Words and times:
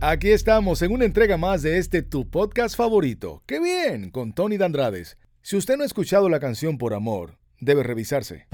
Aquí 0.00 0.30
estamos 0.30 0.80
en 0.82 0.92
una 0.92 1.06
entrega 1.06 1.36
más 1.36 1.62
de 1.62 1.76
este 1.76 2.02
tu 2.02 2.30
podcast 2.30 2.76
favorito. 2.76 3.42
¡Qué 3.46 3.58
bien! 3.58 4.12
Con 4.12 4.32
Tony 4.32 4.56
Dandrades. 4.56 5.18
Si 5.42 5.56
usted 5.56 5.76
no 5.76 5.82
ha 5.82 5.86
escuchado 5.86 6.28
la 6.28 6.38
canción 6.38 6.78
Por 6.78 6.94
Amor, 6.94 7.36
debe 7.58 7.82
revisarse. 7.82 8.46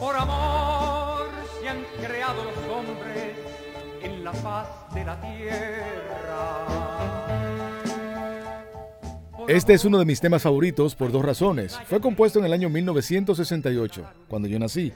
Por 0.00 0.16
amor 0.16 1.28
se 1.60 1.68
han 1.68 1.84
creado 2.04 2.42
los 2.42 2.56
hombres 2.66 3.36
en 4.02 4.24
la 4.24 4.32
faz 4.32 4.92
de 4.92 5.04
la 5.04 5.20
tierra. 5.20 5.92
Este 9.46 9.74
es 9.74 9.84
uno 9.84 10.00
de 10.00 10.04
mis 10.04 10.20
temas 10.20 10.42
favoritos 10.42 10.96
por 10.96 11.12
dos 11.12 11.24
razones. 11.24 11.78
Fue 11.86 12.00
compuesto 12.00 12.40
en 12.40 12.46
el 12.46 12.52
año 12.52 12.68
1968, 12.68 14.04
cuando 14.26 14.48
yo 14.48 14.58
nací, 14.58 14.92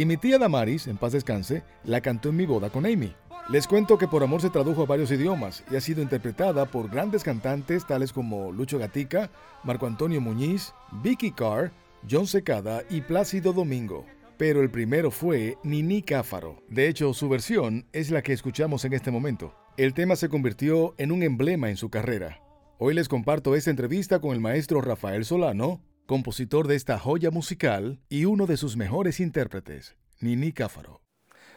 y 0.00 0.06
mi 0.06 0.16
tía 0.16 0.38
Damaris, 0.38 0.86
en 0.86 0.96
paz 0.96 1.12
descanse, 1.12 1.62
la 1.84 2.00
cantó 2.00 2.30
en 2.30 2.36
mi 2.36 2.46
boda 2.46 2.70
con 2.70 2.86
Amy. 2.86 3.14
Les 3.50 3.66
cuento 3.66 3.98
que 3.98 4.08
Por 4.08 4.22
Amor 4.22 4.40
se 4.40 4.48
tradujo 4.48 4.84
a 4.84 4.86
varios 4.86 5.10
idiomas 5.10 5.62
y 5.70 5.76
ha 5.76 5.80
sido 5.82 6.00
interpretada 6.00 6.64
por 6.64 6.88
grandes 6.88 7.22
cantantes 7.22 7.86
tales 7.86 8.10
como 8.10 8.50
Lucho 8.50 8.78
Gatica, 8.78 9.30
Marco 9.62 9.86
Antonio 9.86 10.22
Muñiz, 10.22 10.72
Vicky 11.02 11.32
Carr, 11.32 11.70
John 12.10 12.26
Secada 12.26 12.82
y 12.88 13.02
Plácido 13.02 13.52
Domingo. 13.52 14.06
Pero 14.38 14.62
el 14.62 14.70
primero 14.70 15.10
fue 15.10 15.58
Nini 15.64 16.00
Cáfaro. 16.00 16.62
De 16.70 16.88
hecho, 16.88 17.12
su 17.12 17.28
versión 17.28 17.84
es 17.92 18.10
la 18.10 18.22
que 18.22 18.32
escuchamos 18.32 18.86
en 18.86 18.94
este 18.94 19.10
momento. 19.10 19.54
El 19.76 19.92
tema 19.92 20.16
se 20.16 20.30
convirtió 20.30 20.94
en 20.96 21.12
un 21.12 21.22
emblema 21.22 21.68
en 21.68 21.76
su 21.76 21.90
carrera. 21.90 22.40
Hoy 22.78 22.94
les 22.94 23.10
comparto 23.10 23.54
esta 23.54 23.68
entrevista 23.68 24.18
con 24.18 24.32
el 24.32 24.40
maestro 24.40 24.80
Rafael 24.80 25.26
Solano, 25.26 25.82
compositor 26.10 26.66
de 26.66 26.74
esta 26.74 26.98
joya 26.98 27.30
musical 27.30 28.00
y 28.08 28.24
uno 28.24 28.46
de 28.46 28.56
sus 28.56 28.76
mejores 28.76 29.20
intérpretes, 29.20 29.94
Nini 30.18 30.50
Cáfaro. 30.50 31.02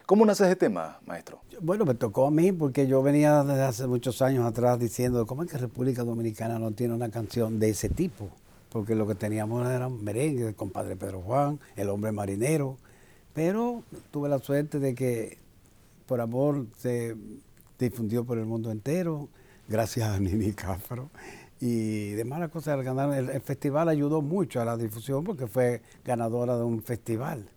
¿Cómo 0.06 0.24
nace 0.24 0.44
ese 0.44 0.54
tema, 0.54 1.00
maestro? 1.06 1.40
Bueno, 1.60 1.84
me 1.84 1.94
tocó 1.94 2.28
a 2.28 2.30
mí 2.30 2.52
porque 2.52 2.86
yo 2.86 3.02
venía 3.02 3.42
desde 3.42 3.62
hace 3.62 3.88
muchos 3.88 4.22
años 4.22 4.46
atrás 4.46 4.78
diciendo, 4.78 5.26
¿cómo 5.26 5.42
es 5.42 5.50
que 5.50 5.58
República 5.58 6.04
Dominicana 6.04 6.60
no 6.60 6.70
tiene 6.70 6.94
una 6.94 7.10
canción 7.10 7.58
de 7.58 7.70
ese 7.70 7.88
tipo? 7.88 8.30
Porque 8.68 8.94
lo 8.94 9.08
que 9.08 9.16
teníamos 9.16 9.68
era 9.68 9.88
merengue, 9.88 10.46
el 10.46 10.54
compadre 10.54 10.94
Pedro 10.94 11.20
Juan, 11.22 11.58
el 11.74 11.88
hombre 11.88 12.12
marinero. 12.12 12.76
Pero 13.32 13.82
tuve 14.12 14.28
la 14.28 14.38
suerte 14.38 14.78
de 14.78 14.94
que 14.94 15.38
por 16.06 16.20
amor 16.20 16.66
se 16.78 17.16
difundió 17.76 18.24
por 18.24 18.38
el 18.38 18.46
mundo 18.46 18.70
entero, 18.70 19.28
gracias 19.66 20.10
a 20.10 20.20
Nini 20.20 20.52
Cáfaro. 20.52 21.10
Y 21.66 22.10
de 22.10 22.24
malas 22.26 22.50
cosas, 22.50 22.76
el, 22.78 22.84
ganar, 22.84 23.14
el, 23.18 23.30
el 23.30 23.40
festival 23.40 23.88
ayudó 23.88 24.20
mucho 24.20 24.60
a 24.60 24.66
la 24.66 24.76
difusión 24.76 25.24
porque 25.24 25.46
fue 25.46 25.80
ganadora 26.04 26.58
de 26.58 26.62
un 26.62 26.82
festival 26.82 27.48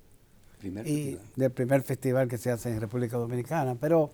Primer 0.59 0.88
y 0.88 0.91
festival. 0.95 1.25
del 1.36 1.52
primer 1.52 1.81
festival 1.83 2.27
que 2.30 2.38
se 2.38 2.49
hace 2.49 2.72
en 2.72 2.80
República 2.80 3.17
Dominicana. 3.17 3.75
Pero 3.75 4.09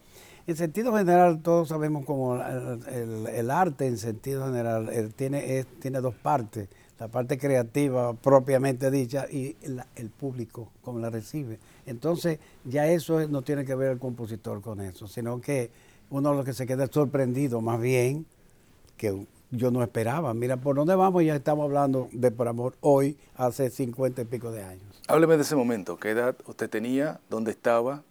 en 0.48 0.56
sentido 0.56 0.96
general, 0.98 1.44
todos 1.44 1.70
sabemos 1.70 2.06
como 2.06 2.36
el, 2.38 2.80
el- 2.88 3.28
el 3.28 3.52
arte 3.52 3.86
en 3.86 4.00
sentido 4.00 4.46
general 4.48 5.14
tiene, 5.16 5.60
es- 5.60 5.68
tiene 5.80 6.02
dos 6.02 6.16
partes. 6.16 6.70
La 7.00 7.08
parte 7.08 7.38
creativa 7.38 8.14
propiamente 8.16 8.90
dicha 8.90 9.28
y 9.30 9.56
la- 9.68 9.86
el 9.96 10.10
público, 10.10 10.72
como 10.82 10.98
la 10.98 11.12
recibe. 11.12 11.60
Entonces, 11.86 12.40
ya 12.66 12.88
eso 12.88 13.20
es- 13.20 13.30
no 13.30 13.44
tiene 13.44 13.64
que 13.64 13.76
ver 13.76 13.92
el 13.92 14.00
compositor 14.00 14.60
con 14.60 14.82
eso, 14.82 15.08
sino 15.08 15.40
que 15.40 15.70
uno 16.10 16.34
lo 16.34 16.44
que 16.44 16.54
se 16.54 16.66
queda 16.66 16.88
sorprendido 16.88 17.62
más 17.62 17.80
bien 17.80 18.26
que 18.98 19.28
yo 19.56 19.72
no 19.72 19.84
esperaba. 19.84 20.34
Mira, 20.34 20.58
¿por 20.58 20.76
dónde 20.76 20.96
vamos? 20.96 21.24
Ya 21.24 21.36
estamos 21.36 21.66
hablando 21.66 22.10
de 22.12 22.32
Por 22.32 22.48
Amor 22.48 22.76
hoy, 22.82 23.18
hace 23.38 23.70
cincuenta 23.70 24.22
y 24.22 24.26
pico 24.26 24.52
de 24.52 24.64
años. 24.64 24.84
Hábleme 25.08 25.36
de 25.38 25.44
ese 25.44 25.56
momento. 25.56 25.98
¿Qué 25.98 26.10
edad 26.12 26.36
usted 26.48 26.70
tenía? 26.70 27.20
¿Dónde 27.30 27.52
estaba? 27.52 28.04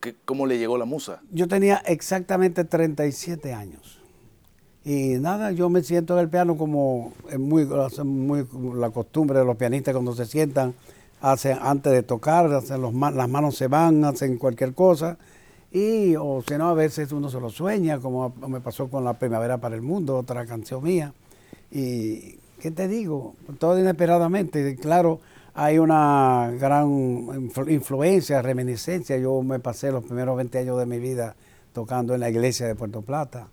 ¿Qué- 0.00 0.14
¿Cómo 0.24 0.46
le 0.46 0.58
llegó 0.58 0.76
la 0.76 0.84
musa? 0.84 1.22
Yo 1.30 1.48
tenía 1.48 1.78
exactamente 1.86 2.64
37 2.64 3.52
años. 3.54 3.98
Y 4.84 5.14
nada, 5.20 5.52
yo 5.52 5.68
me 5.70 5.82
siento 5.82 6.14
en 6.14 6.20
el 6.24 6.28
piano 6.28 6.56
como 6.56 7.12
es 7.30 7.38
muy, 7.38 7.66
la 8.74 8.90
costumbre 8.90 9.38
de 9.38 9.44
los 9.44 9.56
pianistas 9.56 9.94
cuando 9.94 10.12
se 10.12 10.26
sientan, 10.26 10.74
hacen 11.20 11.56
antes 11.62 11.92
de 11.92 12.02
tocar, 12.02 12.52
hacen 12.52 12.82
los, 12.82 12.92
las 12.92 13.28
manos 13.28 13.56
se 13.56 13.68
van, 13.68 14.04
hacen 14.04 14.38
cualquier 14.38 14.74
cosa. 14.74 15.18
Y, 15.72 16.16
o 16.16 16.42
si 16.46 16.54
no, 16.58 16.68
a 16.68 16.74
veces 16.74 17.12
uno 17.12 17.30
se 17.30 17.40
lo 17.40 17.48
sueña, 17.48 17.98
como 17.98 18.34
me 18.46 18.60
pasó 18.60 18.88
con 18.88 19.04
La 19.04 19.14
Primavera 19.14 19.56
para 19.56 19.74
el 19.74 19.80
Mundo, 19.80 20.18
otra 20.18 20.44
canción 20.44 20.84
mía. 20.84 21.14
Y, 21.70 22.38
¿qué 22.60 22.70
te 22.70 22.88
digo? 22.88 23.34
Todo 23.58 23.78
inesperadamente. 23.80 24.76
Claro, 24.76 25.20
hay 25.54 25.78
una 25.78 26.52
gran 26.60 26.86
influ- 27.48 27.72
influencia, 27.72 28.42
reminiscencia. 28.42 29.16
Yo 29.16 29.40
me 29.42 29.60
pasé 29.60 29.90
los 29.90 30.04
primeros 30.04 30.36
20 30.36 30.58
años 30.58 30.78
de 30.78 30.84
mi 30.84 30.98
vida 30.98 31.36
tocando 31.72 32.12
en 32.12 32.20
la 32.20 32.28
iglesia 32.28 32.66
de 32.66 32.74
Puerto 32.74 33.00
Plata. 33.00 33.48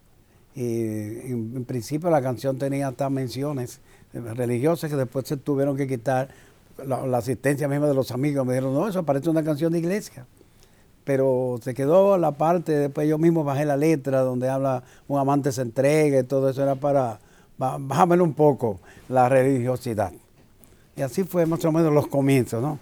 Y 0.56 1.32
en, 1.32 1.64
principio 1.64 2.10
la 2.10 2.22
canción 2.22 2.58
tenía 2.58 2.90
hasta 2.90 3.10
menciones 3.10 3.80
religiosas 4.12 4.90
que 4.90 4.98
después 4.98 5.26
se 5.26 5.38
tuvieron 5.38 5.78
que 5.78 5.88
quitar. 5.88 6.28
La, 6.86 7.06
la 7.08 7.20
asistencia 7.20 7.70
misma 7.70 7.88
de 7.88 7.94
los 7.94 8.12
amigos 8.12 8.46
me 8.46 8.54
dijeron, 8.54 8.74
no, 8.74 8.90
eso 8.90 9.04
parece 9.04 9.30
una 9.30 9.44
canción 9.44 9.72
de 9.72 9.80
iglesia 9.80 10.26
pero 11.04 11.60
se 11.62 11.74
quedó 11.74 12.18
la 12.18 12.32
parte, 12.34 12.74
después 12.74 13.08
yo 13.08 13.18
mismo 13.18 13.44
bajé 13.44 13.66
la 13.66 13.78
letra 13.78 14.22
donde 14.22 14.50
habla 14.50 14.84
un 15.08 15.20
amante 15.20 15.52
se 15.52 15.62
entrega 15.62 16.20
y 16.20 16.24
todo 16.24 16.50
eso 16.50 16.62
era 16.64 16.76
para 16.76 17.20
ba- 17.58 17.78
bájamelo 17.80 18.24
un 18.24 18.34
poco 18.34 18.80
la 19.08 19.28
religiosidad. 19.30 20.12
Y 20.96 21.02
así 21.02 21.24
fue 21.24 21.46
más 21.46 21.64
o 21.66 21.72
menos 21.72 21.94
los 21.94 22.08
comienzos, 22.08 22.62
¿no? 22.62 22.80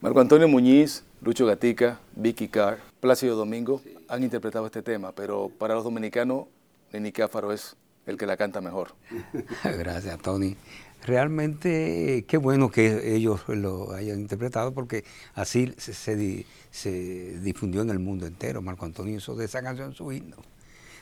Marco 0.00 0.20
Antonio 0.20 0.48
Muñiz, 0.48 1.04
Lucho 1.22 1.46
Gatica, 1.46 1.98
Vicky 2.16 2.48
Carr, 2.48 2.78
Plácido 3.00 3.36
Domingo 3.36 3.80
han 4.08 4.22
interpretado 4.22 4.66
este 4.66 4.82
tema, 4.82 5.12
pero 5.12 5.50
para 5.58 5.74
los 5.74 5.84
dominicanos, 5.84 6.44
Nini 6.92 7.12
Cáfaro 7.12 7.52
es 7.52 7.76
el 8.06 8.16
que 8.18 8.26
la 8.26 8.36
canta 8.36 8.60
mejor. 8.60 8.88
Gracias, 9.78 10.18
Tony. 10.20 10.56
Realmente, 11.04 12.24
qué 12.26 12.38
bueno 12.38 12.70
que 12.70 13.14
ellos 13.14 13.42
lo 13.48 13.92
hayan 13.92 14.20
interpretado 14.20 14.72
porque 14.72 15.04
así 15.34 15.74
se, 15.76 15.92
se 15.92 16.16
di- 16.16 16.46
se 16.70 17.38
difundió 17.40 17.82
en 17.82 17.90
el 17.90 17.98
mundo 17.98 18.26
entero. 18.26 18.62
Marco 18.62 18.86
Antonio 18.86 19.14
hizo 19.18 19.36
de 19.36 19.44
esa 19.44 19.62
canción 19.62 19.92
su 19.92 20.10
himno, 20.12 20.36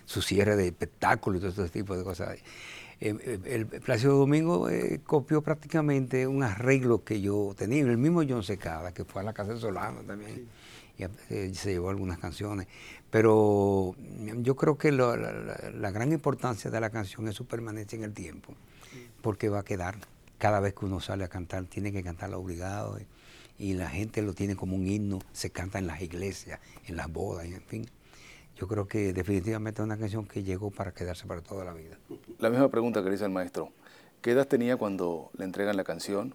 su 0.05 0.21
cierre 0.21 0.57
de 0.57 0.67
espectáculo 0.67 1.37
y 1.39 1.41
todo 1.41 1.51
ese 1.51 1.69
tipo 1.69 1.97
de 1.97 2.03
cosas. 2.03 2.37
Eh, 3.01 3.15
eh, 3.21 3.39
el 3.47 3.67
Plácido 3.67 4.17
Domingo 4.19 4.69
eh, 4.69 5.01
copió 5.07 5.41
prácticamente 5.43 6.27
un 6.27 6.43
arreglo 6.43 7.05
que 7.05 7.21
yo 7.21 7.55
tenía, 7.57 7.83
el 7.83 7.97
mismo 7.99 8.23
John 8.29 8.43
Secada, 8.43 8.93
que 8.93 9.05
fue 9.05 9.23
a 9.23 9.25
la 9.25 9.33
casa 9.33 9.55
de 9.55 9.61
Solano 9.61 10.01
también, 10.03 10.49
y 10.99 11.05
eh, 11.31 11.53
se 11.55 11.71
llevó 11.73 11.91
algunas 11.91 12.19
canciones. 12.19 12.67
Pero 13.11 13.95
mm, 13.99 14.43
yo 14.43 14.57
creo 14.57 14.77
que 14.79 14.91
lo- 14.93 15.17
la, 15.17 15.33
la- 15.33 15.71
la 15.71 15.91
gran 15.93 16.13
importancia 16.13 16.71
de 16.73 16.81
la 16.81 16.91
canción 16.91 17.29
es 17.29 17.37
su 17.37 17.47
permanencia 17.47 17.97
en 17.97 18.05
el 18.05 18.13
tiempo, 18.15 18.55
porque 19.21 19.49
va 19.49 19.61
a 19.61 19.65
quedar. 19.65 19.97
Cada 20.39 20.61
vez 20.61 20.75
que 20.75 20.85
uno 20.85 21.01
sale 21.01 21.25
a 21.25 21.29
cantar, 21.29 21.65
tiene 21.65 21.93
que 21.93 22.03
cantarla 22.03 22.37
obligado, 22.37 22.99
eh, 22.99 23.07
y 23.59 23.75
la 23.75 23.89
gente 23.89 24.23
lo 24.23 24.35
tiene 24.35 24.57
como 24.57 24.75
un 24.77 24.87
himno, 24.87 25.21
se 25.33 25.51
canta 25.51 25.79
en 25.79 25.87
las 25.87 26.03
iglesias, 26.03 26.59
en 26.87 26.97
las 26.97 27.11
bodas, 27.13 27.47
en 27.47 27.63
fin. 27.63 27.87
Yo 28.57 28.67
creo 28.69 28.87
que 28.87 29.13
definitivamente 29.13 29.81
es 29.83 29.85
una 29.85 29.97
canción 29.97 30.27
que 30.27 30.43
llegó 30.43 30.71
para 30.71 30.93
quedarse 30.93 31.27
para 31.27 31.41
toda 31.43 31.65
la 31.65 31.73
vida. 31.73 31.97
La 32.39 32.51
misma 32.51 32.69
pregunta 32.69 33.03
que 33.03 33.09
le 33.09 33.15
hice 33.15 33.25
al 33.25 33.31
maestro. 33.31 33.71
¿Qué 34.21 34.33
edad 34.33 34.47
tenía 34.47 34.77
cuando 34.77 35.31
le 35.37 35.45
entregan 35.45 35.77
la 35.77 35.85
canción? 35.85 36.35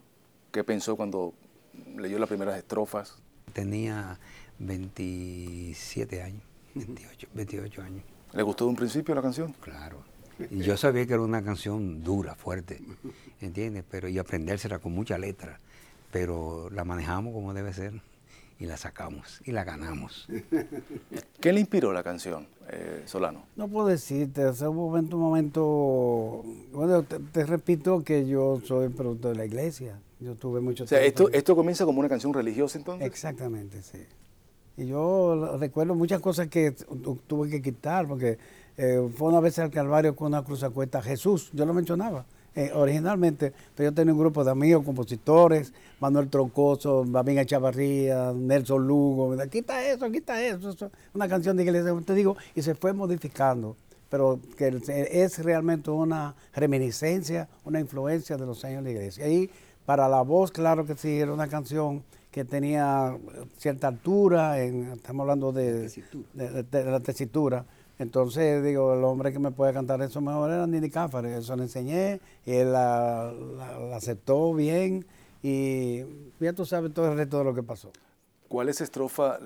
¿Qué 0.52 0.64
pensó 0.64 0.96
cuando 0.96 1.34
leyó 1.98 2.18
las 2.20 2.28
primeras 2.28 2.58
estrofas? 2.58 3.16
Tenía 3.54 4.20
27 4.60 6.22
años, 6.22 6.44
28, 6.76 7.28
28 7.34 7.82
años, 7.82 8.04
¿Le 8.34 8.44
gustó 8.44 8.66
de 8.66 8.72
un 8.72 8.76
principio 8.76 9.16
la 9.16 9.22
canción? 9.22 9.54
claro. 9.62 10.04
Y 10.52 10.60
yo 10.60 10.78
sabía 10.78 11.06
que 11.06 11.14
era 11.14 11.22
una 11.22 11.44
canción 11.44 12.04
dura, 12.04 12.36
fuerte, 12.36 12.80
¿entiendes? 13.42 13.84
Pero 13.90 14.08
y 14.08 14.18
aprendérsela 14.18 14.80
con 14.80 14.94
mucha 14.94 15.18
letra, 15.18 15.60
pero 16.12 16.70
la 16.72 16.84
manejamos 16.84 17.34
como 17.34 17.54
debe 17.54 17.74
ser 17.74 17.94
y 18.60 18.66
la 18.66 18.78
sacamos 18.78 19.42
y 19.46 19.52
la 19.52 19.64
ganamos. 19.64 20.28
¿Qué 21.40 21.54
le 21.54 21.60
inspiró 21.60 21.94
la 21.94 22.04
canción, 22.04 22.48
eh, 22.70 23.04
Solano? 23.06 23.44
No 23.56 23.68
puedo 23.68 23.88
decirte, 23.88 24.52
sea, 24.54 24.70
un 24.70 24.78
momento, 24.78 25.16
un 25.18 25.22
momento, 25.24 26.44
bueno, 26.72 27.04
te, 27.04 27.20
te 27.20 27.46
repito 27.46 28.04
que 28.04 28.28
yo 28.28 28.60
soy 28.66 28.90
producto 28.90 29.30
de 29.30 29.36
la 29.36 29.46
iglesia, 29.46 30.00
yo 30.20 30.36
tuve 30.36 30.60
mucho 30.60 30.84
O 30.86 30.88
sea, 30.88 31.00
tiempo 31.02 31.26
esto, 31.26 31.38
esto 31.38 31.56
comienza 31.56 31.86
como 31.86 32.00
una 32.00 32.10
canción 32.10 32.34
religiosa 32.34 32.78
entonces. 32.78 33.06
Exactamente, 33.06 33.82
sí. 33.84 34.00
Y 34.78 34.88
yo 34.88 35.58
recuerdo 35.60 35.96
muchas 35.96 36.20
cosas 36.22 36.48
que 36.48 36.72
tu- 36.72 37.16
tuve 37.28 37.50
que 37.50 37.62
quitar, 37.62 38.08
porque 38.08 38.38
eh, 38.78 39.08
fue 39.16 39.30
una 39.30 39.40
vez 39.40 39.58
al 39.60 39.72
Calvario 39.72 40.16
con 40.16 40.28
una 40.28 40.44
cruz 40.44 40.64
a 40.64 40.70
cuesta 40.70 41.02
Jesús, 41.02 41.50
yo 41.54 41.66
lo 41.66 41.74
mencionaba 41.74 42.26
eh, 42.56 42.72
originalmente, 42.74 43.54
pero 43.76 43.90
yo 43.90 43.94
tenía 43.96 44.14
un 44.14 44.20
grupo 44.20 44.44
de 44.44 44.52
amigos, 44.52 44.84
compositores, 44.84 45.74
Manuel 46.00 46.28
Troncoso, 46.30 47.04
Babín 47.06 47.44
Chavarría, 47.46 48.34
Nelson 48.34 48.88
Lugo, 48.88 49.36
quita 49.52 49.84
eso, 49.88 50.10
quita 50.12 50.42
eso, 50.44 50.70
eso, 50.72 50.92
una 51.14 51.28
canción 51.28 51.56
de 51.58 51.64
iglesia, 51.64 51.94
te 52.06 52.14
digo, 52.16 52.36
y 52.56 52.62
se 52.64 52.74
fue 52.74 52.94
modificando, 52.94 53.76
pero 54.10 54.40
que 54.58 54.76
es 55.12 55.38
realmente 55.44 55.92
una 55.92 56.34
reminiscencia, 56.54 57.48
una 57.66 57.80
influencia 57.80 58.38
de 58.38 58.46
los 58.46 58.64
años 58.66 58.84
de 58.84 58.92
la 58.92 58.98
iglesia. 58.98 59.28
Y 59.28 59.50
para 59.86 60.08
la 60.08 60.22
voz, 60.22 60.52
claro 60.52 60.86
que 60.86 60.96
sí, 60.96 61.20
era 61.20 61.32
una 61.34 61.48
canción 61.48 62.04
que 62.32 62.44
tenía 62.46 63.18
cierta 63.58 63.88
altura, 63.88 64.62
en, 64.62 64.94
estamos 64.94 65.22
hablando 65.22 65.52
de, 65.52 65.82
Tesitura. 65.84 66.26
de- 66.34 66.50
de- 66.52 66.64
de 66.64 66.92
la 66.92 67.00
tesitura. 67.00 67.66
Entonces, 68.00 68.64
digo, 68.64 68.94
el 68.94 69.04
hombre 69.04 69.32
que 69.34 69.40
me 69.40 69.52
puede 69.52 69.74
cantar 69.74 70.02
eso 70.02 70.22
mejor 70.22 70.52
era 70.52 70.68
Nini 70.68 70.90
Cáfaro. 70.90 71.28
Eso 71.28 71.56
le 71.56 71.64
enseñé 71.64 72.20
y 72.46 72.54
él 72.54 72.72
la, 72.72 73.34
la- 73.34 73.80
la 73.80 73.96
aceptó 73.96 74.54
bien 74.54 75.06
y 75.42 76.04
ya 76.40 76.54
tú 76.54 76.66
sabes 76.66 76.94
todo 76.94 77.12
el 77.12 77.18
resto 77.18 77.40
de 77.40 77.44
lo 77.46 77.54
que 77.56 77.64
pasó. 77.64 77.92
¿Cuáles 78.48 78.82
estrofas 78.82 79.40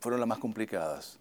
fueron 0.00 0.20
las 0.20 0.28
más 0.28 0.38
complicadas? 0.38 1.18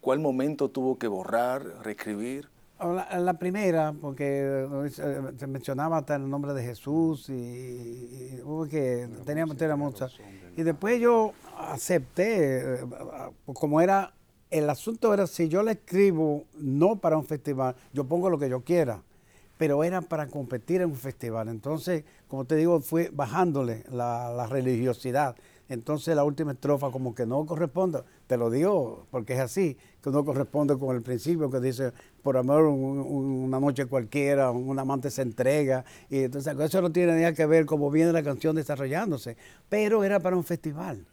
¿Cuál 0.00 0.20
momento 0.20 0.68
tuvo 0.68 0.96
que 0.98 1.08
borrar, 1.08 1.64
reescribir? 1.82 2.48
La, 2.78 3.18
la 3.18 3.34
primera, 3.34 3.92
porque 4.00 4.66
eh, 4.86 4.90
se 5.36 5.46
mencionaba 5.46 5.98
hasta 5.98 6.16
el 6.16 6.30
nombre 6.30 6.54
de 6.54 6.62
Jesús 6.62 7.28
y, 7.28 7.32
y 7.34 8.40
hubo 8.42 8.66
que 8.66 9.06
teníamos 9.26 9.56
tener 9.58 9.76
muchas. 9.76 10.16
Y 10.56 10.62
después 10.62 10.98
yo 10.98 11.32
acepté, 11.58 12.76
eh, 12.76 12.80
como 13.52 13.80
era, 13.82 14.14
el 14.50 14.68
asunto 14.68 15.12
era 15.14 15.26
si 15.26 15.48
yo 15.48 15.62
le 15.62 15.72
escribo 15.72 16.44
no 16.58 16.96
para 16.96 17.16
un 17.16 17.24
festival, 17.24 17.74
yo 17.92 18.04
pongo 18.04 18.30
lo 18.30 18.38
que 18.38 18.48
yo 18.48 18.62
quiera, 18.62 19.02
pero 19.56 19.84
era 19.84 20.00
para 20.00 20.26
competir 20.26 20.80
en 20.80 20.90
un 20.90 20.96
festival. 20.96 21.48
Entonces, 21.48 22.04
como 22.28 22.44
te 22.44 22.56
digo, 22.56 22.80
fue 22.80 23.10
bajándole 23.12 23.84
la, 23.90 24.30
la 24.30 24.46
religiosidad. 24.46 25.36
Entonces 25.68 26.16
la 26.16 26.24
última 26.24 26.50
estrofa 26.50 26.90
como 26.90 27.14
que 27.14 27.26
no 27.26 27.46
corresponde, 27.46 28.00
te 28.26 28.36
lo 28.36 28.50
digo 28.50 29.06
porque 29.12 29.34
es 29.34 29.38
así, 29.38 29.76
que 30.02 30.10
no 30.10 30.24
corresponde 30.24 30.76
con 30.76 30.96
el 30.96 31.02
principio 31.02 31.48
que 31.48 31.60
dice, 31.60 31.92
por 32.24 32.36
amor 32.36 32.64
un- 32.64 32.98
un- 32.98 33.44
una 33.44 33.60
noche 33.60 33.86
cualquiera, 33.86 34.50
un 34.50 34.76
amante 34.80 35.12
se 35.12 35.22
entrega, 35.22 35.84
y 36.08 36.24
entonces 36.24 36.58
eso 36.58 36.82
no 36.82 36.90
tiene 36.90 37.14
nada 37.14 37.34
que 37.34 37.46
ver 37.46 37.66
cómo 37.66 37.88
viene 37.88 38.10
la 38.12 38.24
canción 38.24 38.56
desarrollándose, 38.56 39.36
pero 39.68 40.02
era 40.02 40.18
para 40.18 40.36
un 40.36 40.42
festival. 40.42 41.06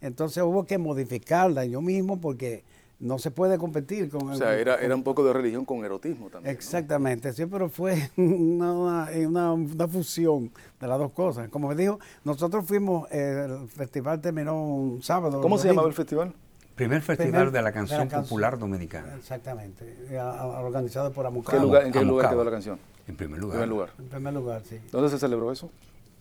Entonces 0.00 0.42
hubo 0.42 0.64
que 0.66 0.78
modificarla 0.78 1.64
yo 1.66 1.80
mismo 1.80 2.20
porque 2.20 2.64
no 3.00 3.18
se 3.18 3.30
puede 3.30 3.56
competir 3.58 4.10
con 4.10 4.28
O 4.30 4.34
sea, 4.36 4.54
era, 4.56 4.76
era 4.76 4.94
un 4.94 5.02
poco 5.02 5.24
de 5.24 5.32
religión 5.32 5.64
con 5.64 5.84
erotismo 5.84 6.28
también. 6.28 6.44
¿no? 6.52 6.58
Exactamente, 6.58 7.32
sí, 7.32 7.46
pero 7.46 7.68
fue 7.68 8.10
una, 8.16 8.72
una- 8.74 9.08
una- 9.26 9.52
una 9.54 9.88
fusión 9.88 10.50
de 10.80 10.86
las 10.86 10.98
dos 10.98 11.10
cosas. 11.12 11.48
Como 11.48 11.68
me 11.68 11.74
dijo, 11.74 11.98
nosotros 12.24 12.64
fuimos, 12.66 13.10
eh, 13.10 13.46
el 13.62 13.68
festival 13.68 14.20
terminó 14.20 14.62
un 14.62 15.02
sábado. 15.02 15.40
¿Cómo 15.40 15.56
se 15.56 15.62
domingo. 15.68 15.72
llamaba 15.82 15.88
el 15.88 15.94
festival? 15.94 16.34
Primer 16.76 17.02
festival 17.02 17.30
Primer- 17.32 17.50
de 17.52 17.62
la 17.62 17.72
canción 17.72 18.00
canción. 18.00 18.22
popular 18.22 18.58
dominicana. 18.58 19.14
Exactamente, 19.16 19.96
eh, 20.08 20.18
organizado 20.18 21.10
por 21.12 21.24
¿Qué 21.24 21.28
Amucabo. 21.28 21.62
lugar- 21.62 21.84
¿En 21.86 21.92
qué 21.92 21.98
lugar 22.04 22.26
Amucabo. 22.26 22.32
quedó 22.34 22.44
la 22.44 22.50
canción? 22.50 22.78
En 23.06 23.16
primer 23.16 23.36
En 23.36 23.40
lugar. 23.42 23.52
primer 23.58 23.68
lugar. 23.68 23.90
En 23.98 24.04
primer 24.08 24.32
lugar, 24.34 24.62
sí. 24.68 24.78
¿Dónde 24.92 25.10
se 25.10 25.18
celebró 25.18 25.50
eso? 25.52 25.70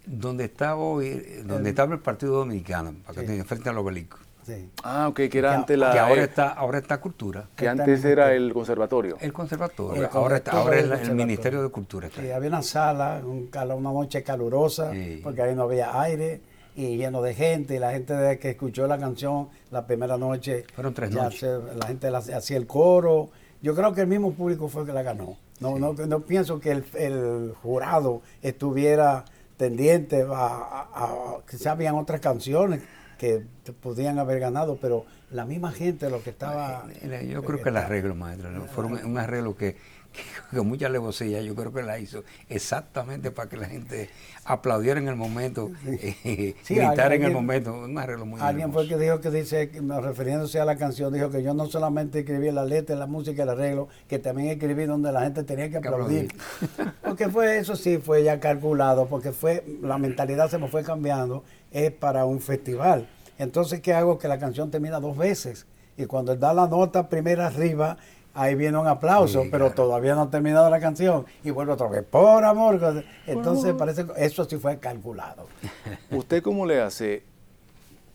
Donde 0.05 0.45
estaba, 0.45 0.75
hoy, 0.75 1.07
eh, 1.07 1.43
donde 1.45 1.69
estaba 1.69 1.93
el 1.93 1.99
Partido 1.99 2.35
Dominicano, 2.37 2.93
que 3.13 3.27
Sí. 3.27 3.43
frente 3.43 3.69
al 3.69 3.77
obelisco. 3.77 4.17
Sí. 4.50 4.69
Ah, 4.84 5.07
ok, 5.07 5.16
que 5.30 5.38
era 5.38 5.50
Que- 5.51 5.56
antes 5.56 5.78
la... 5.78 5.92
que 5.92 6.00
ahora 6.00 6.22
eh, 6.22 6.25
está, 6.25 6.50
ahora 6.50 6.78
está 6.80 7.00
Cultura. 7.00 7.48
que 7.56 7.68
antes 7.69 8.04
era 8.06 8.34
el 8.34 8.51
conservatorio. 8.54 9.18
El 9.22 9.31
conservatorio. 9.31 10.04
El 10.04 10.10
ahora 10.12 10.38
está, 10.38 10.51
ahora 10.51 10.78
es 10.80 11.07
el. 11.10 11.16
Ministerio 11.16 11.62
de 11.63 11.69
Cultura. 11.69 12.07
está. 12.07 12.22
Sí, 12.22 12.31
había 12.31 12.50
una 12.50 12.62
sala, 12.62 13.22
un 13.24 13.50
una 13.54 13.92
noche 13.92 14.24
calurosa, 14.24 14.92
Sí. 14.92 15.22
porque 15.24 15.42
ahí 15.42 15.56
no 15.56 15.63
había 15.63 16.00
aire 16.01 16.42
y 16.75 16.98
lleno 16.98 17.22
de 17.22 17.34
gente. 17.34 17.75
Y 17.75 17.80
la 17.80 17.92
gente 17.92 18.13
de 18.13 18.40
que 18.40 18.51
escuchó 18.51 18.88
la 18.88 18.98
canción 18.98 19.50
la 19.72 19.86
primera 19.86 20.18
noche, 20.18 20.66
Fueron 20.74 20.94
tres 20.94 21.12
ya 21.12 21.24
noches. 21.24 21.40
se- 21.40 21.75
la 21.78 21.86
gente 21.88 22.10
la- 22.12 22.18
hacía 22.19 22.57
el 22.57 22.68
coro. 22.68 23.30
Yo 23.62 23.75
creo 23.75 23.94
que 23.94 24.01
el 24.01 24.07
mismo 24.07 24.34
público 24.34 24.68
fue 24.69 24.81
el 24.81 24.88
que 24.88 24.94
la 24.94 25.04
ganó. 25.04 25.38
No, 25.60 25.78
no, 25.78 25.92
no 25.94 26.19
pienso 26.22 26.60
que 26.62 26.72
el, 26.72 26.86
el 26.94 27.54
jurado 27.62 28.22
estuviera 28.42 29.25
tendiente 29.57 30.22
a, 30.22 30.36
a- 30.36 30.88
a- 30.94 31.38
quizás 31.50 31.68
habían 31.68 31.96
otras 31.96 32.22
canciones 32.22 32.81
que 33.19 33.44
podían 33.81 34.18
haber 34.18 34.39
ganado, 34.39 34.77
pero 34.81 35.06
la 35.30 35.45
misma 35.45 35.71
gente 35.71 36.10
lo 36.10 36.24
que 36.24 36.31
estaba... 36.31 36.86
Yo 37.27 37.44
creo 37.44 37.62
que 37.62 37.69
el 37.69 37.77
arreglo, 37.77 38.16
maestro, 38.16 38.50
fue 38.74 38.86
un 38.86 39.18
arreglo 39.19 39.56
que, 39.56 39.75
que 40.11 40.21
con 40.57 40.67
mucha 40.67 40.88
alevosía, 40.88 41.41
yo 41.41 41.56
creo 41.56 41.73
que 41.73 41.83
la 41.83 42.00
hizo 42.00 42.23
exactamente 42.50 43.31
para 43.31 43.50
que 43.50 43.57
la 43.57 43.67
gente 43.67 44.09
aplaudiera 44.45 45.00
en 45.00 45.07
el 45.07 45.15
momento, 45.15 45.71
eh, 45.85 46.56
Sí, 46.63 46.75
gritara 46.75 47.15
en 47.15 47.23
el 47.23 47.33
momento, 47.33 47.73
un 47.73 47.97
arreglo 47.97 48.25
muy 48.25 48.41
Alguien 48.41 48.73
fue 48.73 48.88
que 48.88 48.97
dijo 48.97 49.19
que 49.21 49.29
dice, 49.29 49.71
refiriéndose 50.01 50.59
a 50.59 50.65
la 50.65 50.75
canción, 50.75 51.13
dijo 51.13 51.29
que 51.29 51.44
yo 51.44 51.53
no 51.53 51.67
solamente 51.67 52.19
escribí 52.19 52.51
la 52.51 52.65
letra, 52.65 52.95
la 52.95 53.06
música, 53.06 53.44
el 53.44 53.50
arreglo, 53.50 53.88
que 54.07 54.19
también 54.19 54.50
escribí 54.50 54.85
donde 54.85 55.11
la 55.11 55.21
gente 55.21 55.44
tenía 55.44 55.69
que 55.69 55.79
Que 55.81 55.88
aplaudir. 55.88 56.33
Porque 57.03 57.29
fue 57.29 57.57
eso 57.57 57.75
sí, 57.75 57.97
fue 57.97 58.23
ya 58.23 58.39
calculado, 58.39 59.07
porque 59.07 59.31
fue 59.31 59.63
la 59.81 59.97
mentalidad 59.97 60.50
se 60.50 60.57
me 60.57 60.67
fue 60.67 60.83
cambiando, 60.83 61.44
es 61.71 61.91
para 61.91 62.25
un 62.25 62.39
festival. 62.39 63.07
Entonces, 63.38 63.81
¿qué 63.81 63.94
hago? 63.94 64.19
Que 64.19 64.27
la 64.27 64.38
canción 64.38 64.69
termina 64.69 65.00
dos 65.00 65.17
veces. 65.17 65.65
Y 65.97 66.05
cuando 66.05 66.31
él 66.33 66.39
da 66.39 66.53
la 66.53 66.67
nota 66.67 67.09
primera 67.09 67.47
arriba, 67.47 67.97
ahí 68.33 68.55
viene 68.55 68.77
un 68.77 68.87
aplauso, 68.87 69.43
Sí, 69.43 69.49
pero 69.51 69.65
claro. 69.67 69.75
todavía 69.75 70.15
no 70.15 70.21
ha 70.23 70.29
terminado 70.29 70.69
la 70.69 70.79
canción. 70.79 71.25
Y 71.43 71.51
vuelve 71.51 71.73
otra 71.73 71.87
vez, 71.87 72.03
por 72.03 72.43
amor. 72.43 73.03
Entonces, 73.27 73.73
parece 73.73 74.05
que 74.05 74.11
eso 74.25 74.45
sí 74.45 74.57
fue 74.57 74.79
calculado. 74.79 75.47
¿Usted 76.11 76.41
cómo 76.43 76.65
le 76.65 76.81
hace? 76.81 77.23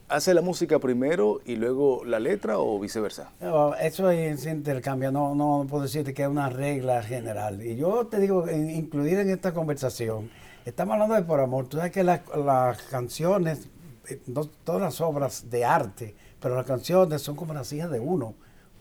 ¿Hace 0.08 0.34
la 0.34 0.42
música 0.42 0.78
primero 0.78 1.40
y 1.46 1.56
luego 1.56 2.04
la 2.04 2.20
letra 2.20 2.58
o 2.58 2.78
viceversa? 2.78 3.30
Eso 3.80 4.10
es- 4.10 4.40
se 4.42 4.50
intercambia, 4.50 5.10
no, 5.10 5.34
no 5.34 5.66
puedo 5.68 5.82
decirte 5.84 6.12
que 6.12 6.22
es 6.22 6.28
una 6.28 6.50
regla 6.50 7.02
general. 7.02 7.62
Y 7.62 7.76
yo 7.76 8.06
te 8.06 8.20
digo, 8.20 8.46
en- 8.46 8.70
incluir 8.70 9.18
en 9.18 9.30
esta 9.30 9.54
conversación, 9.54 10.30
estamos 10.66 10.92
hablando 10.92 11.14
de 11.14 11.22
por 11.22 11.40
amor. 11.40 11.68
Tú 11.68 11.78
sabes 11.78 11.90
que 11.90 12.04
las, 12.04 12.20
las 12.36 12.82
canciones, 12.82 13.68
eh, 14.08 14.20
no 14.26 14.44
todas 14.44 14.82
las 14.82 15.00
obras 15.00 15.48
de 15.50 15.64
arte, 15.64 16.14
pero 16.38 16.54
las 16.54 16.66
canciones 16.66 17.22
son 17.22 17.34
como 17.34 17.54
las 17.54 17.72
hijas 17.72 17.90
de 17.90 17.98
uno. 17.98 18.34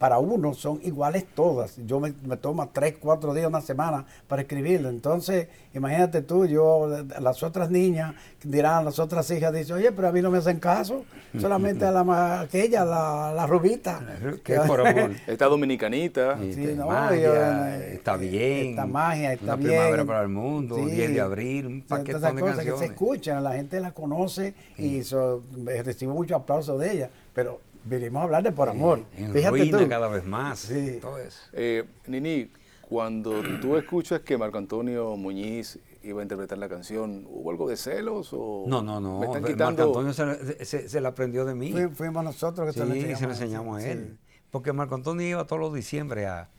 Para 0.03 0.19
uno 0.19 0.53
son 0.53 0.81
iguales 0.83 1.23
todas. 1.33 1.77
Yo 1.85 2.01
me, 2.01 2.13
me 2.25 2.35
tomo 2.35 2.67
tres, 2.73 2.95
cuatro 2.99 3.33
días, 3.33 3.47
una 3.47 3.61
semana 3.61 4.05
para 4.27 4.41
escribirlo. 4.41 4.89
Entonces, 4.89 5.47
imagínate 5.73 6.21
tú, 6.21 6.45
yo, 6.45 6.89
las 7.21 7.41
otras 7.41 7.69
niñas 7.71 8.13
dirán, 8.43 8.83
las 8.83 8.99
otras 8.99 9.31
hijas 9.31 9.53
dicen, 9.53 9.77
oye, 9.77 9.93
pero 9.93 10.09
a 10.09 10.11
mí 10.11 10.21
no 10.21 10.29
me 10.29 10.39
hacen 10.39 10.59
caso. 10.59 11.05
Solamente 11.39 11.85
a 11.85 11.91
la 11.91 12.41
aquella, 12.41 12.83
la, 12.83 13.31
la 13.33 13.47
rubita. 13.47 14.01
Que 14.43 14.55
es 14.55 14.59
por 14.63 14.85
amor. 14.85 15.11
Está 15.25 15.45
Dominicanita. 15.45 16.37
Sí. 16.37 16.49
Este, 16.49 16.75
no, 16.75 16.87
magia, 16.87 17.21
yo, 17.21 17.33
eh, 17.35 17.93
está 17.93 18.17
bien. 18.17 18.71
Esta 18.71 18.85
magia 18.85 19.31
está 19.31 19.45
Una 19.45 19.55
bien. 19.55 19.69
primavera 19.69 20.03
para 20.03 20.21
el 20.23 20.27
mundo, 20.27 20.75
Sí. 20.75 20.83
10 20.95 21.13
de 21.13 21.21
abril, 21.21 21.65
un 21.67 21.85
esas 22.05 22.35
de 22.35 22.41
cosas 22.41 22.65
que 22.65 22.77
se 22.77 22.85
escuchan, 22.87 23.41
la 23.41 23.53
gente 23.53 23.79
las 23.79 23.93
conoce 23.93 24.53
y 24.77 25.01
so- 25.03 25.43
eh, 25.69 25.81
recibo 25.81 26.13
mucho 26.13 26.35
aplauso 26.35 26.77
de 26.77 26.91
ella. 26.91 27.09
Pero 27.33 27.61
vinimos 27.85 28.21
a 28.21 28.23
hablar 28.23 28.43
de 28.43 28.51
por 28.51 28.69
amor. 28.69 29.03
En 29.17 29.31
Fíjate 29.33 29.49
ruina 29.57 29.79
tú. 29.79 29.89
cada 29.89 30.07
vez 30.07 30.25
más. 30.25 30.59
Sí. 30.59 30.99
Todo 31.01 31.17
eso. 31.17 31.39
Eh, 31.53 31.83
Nini, 32.07 32.49
cuando 32.81 33.41
tú 33.61 33.75
escuchas 33.77 34.21
que 34.21 34.37
Marco 34.37 34.57
Antonio 34.57 35.15
Muñiz 35.17 35.79
iba 36.03 36.19
a 36.19 36.23
interpretar 36.23 36.57
la 36.57 36.67
canción, 36.69 37.25
¿hubo 37.29 37.49
algo 37.51 37.67
de 37.69 37.77
celos 37.77 38.29
o 38.33 38.65
No, 38.67 38.81
no, 38.81 38.99
no. 38.99 39.19
me 39.19 39.25
están 39.27 39.41
Marco? 39.57 39.83
Antonio 39.83 40.13
se, 40.13 40.25
la- 40.25 40.35
se- 40.65 40.89
se 40.89 41.01
la 41.01 41.09
aprendió 41.09 41.45
de 41.45 41.55
mí. 41.55 41.71
Fui- 41.71 41.87
fuimos 41.89 42.23
nosotros 42.23 42.67
que 42.67 42.73
Sí, 42.73 42.79
se 42.79 42.85
lo 42.85 42.93
se 42.93 42.99
enseñamos. 42.99 43.21
lo 43.21 43.29
enseñamos 43.43 43.77
a 43.77 43.81
Sí, 43.81 43.89
él. 43.89 44.17
Porque 44.51 44.73
Marco 44.73 44.95
Antonio 44.95 45.25
iba 45.27 45.45
todos 45.45 45.61
los 45.61 45.73
diciembre 45.73 46.27
a, 46.27 46.49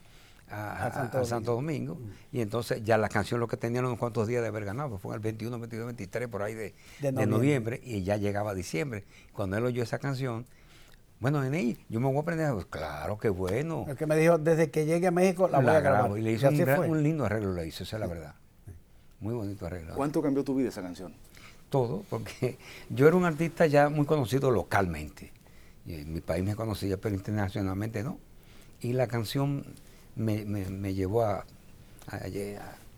a- 0.49 0.85
A 0.87 0.91
Santo 0.93 1.17
a- 1.19 1.21
a 1.21 1.25
Santo 1.25 1.53
Domingo. 1.53 1.97
Y 2.31 2.41
entonces 2.41 2.83
ya 2.83 2.97
la 2.97 3.07
canción 3.07 3.39
lo 3.39 3.47
que 3.47 3.55
tenían 3.57 3.85
unos 3.85 3.97
cuantos 3.99 4.27
días 4.27 4.41
de 4.41 4.47
haber 4.49 4.65
ganado, 4.65 4.89
pues 4.89 5.01
fue 5.03 5.13
el 5.15 5.21
21, 5.21 5.57
22, 5.59 5.85
23, 5.85 6.27
por 6.27 6.41
ahí 6.43 6.53
de, 6.55 6.73
De 6.99 7.11
de 7.11 7.11
noviembre. 7.11 7.77
noviembre. 7.77 7.81
y 7.83 8.03
ya 8.03 8.17
llegaba 8.17 8.53
diciembre. 8.53 9.05
Cuando 9.31 9.57
él 9.57 9.63
oyó 9.65 9.81
esa 9.83 9.99
canción, 9.99 10.45
bueno, 11.19 11.41
Nene, 11.41 11.77
yo 11.89 11.99
me 11.99 12.07
voy 12.07 12.17
a 12.17 12.19
aprender. 12.21 12.51
Pues, 12.53 12.65
claro, 12.65 13.17
qué 13.17 13.29
bueno. 13.29 13.85
El 13.87 13.95
que 13.95 14.05
me 14.05 14.15
dijo, 14.17 14.37
desde 14.37 14.69
que 14.69 14.85
llegue 14.85 15.07
a 15.07 15.11
México 15.11 15.47
la 15.47 15.59
voy 15.59 15.69
a 15.69 15.79
grabar. 15.79 16.01
grabo. 16.01 16.17
Y 16.17 16.21
le 16.21 16.31
Y 16.31 16.35
hizo 16.35 16.47
un, 16.47 16.53
así 16.53 16.61
gran- 16.63 16.77
fue. 16.77 16.89
un 16.89 17.01
lindo 17.03 17.25
arreglo, 17.25 17.53
le 17.53 17.65
hizo, 17.67 17.83
esa 17.83 17.95
es 17.95 17.99
la 17.99 18.07
verdad. 18.07 18.35
Muy 19.19 19.33
bonito 19.33 19.65
arreglo. 19.65 19.95
¿Cuánto 19.95 20.21
cambió 20.21 20.43
tu 20.43 20.55
vida 20.55 20.69
esa 20.69 20.81
canción? 20.81 21.13
todo, 21.69 22.05
porque 22.09 22.57
yo 22.89 23.07
era 23.07 23.17
un 23.17 23.25
artista 23.25 23.65
ya 23.65 23.89
muy 23.89 24.05
conocido 24.05 24.51
localmente. 24.51 25.33
Y 25.85 25.95
en 25.95 26.13
mi 26.13 26.21
país 26.21 26.43
me 26.43 26.55
conocía, 26.55 26.95
pero 26.97 27.15
internacionalmente 27.15 28.03
no. 28.03 28.17
Y 28.81 28.93
la 28.93 29.07
canción 29.07 29.65
me, 30.15 30.45
me- 30.45 30.69
me 30.69 30.93
llevó 30.93 31.23
a, 31.23 31.45
a, 32.07 32.17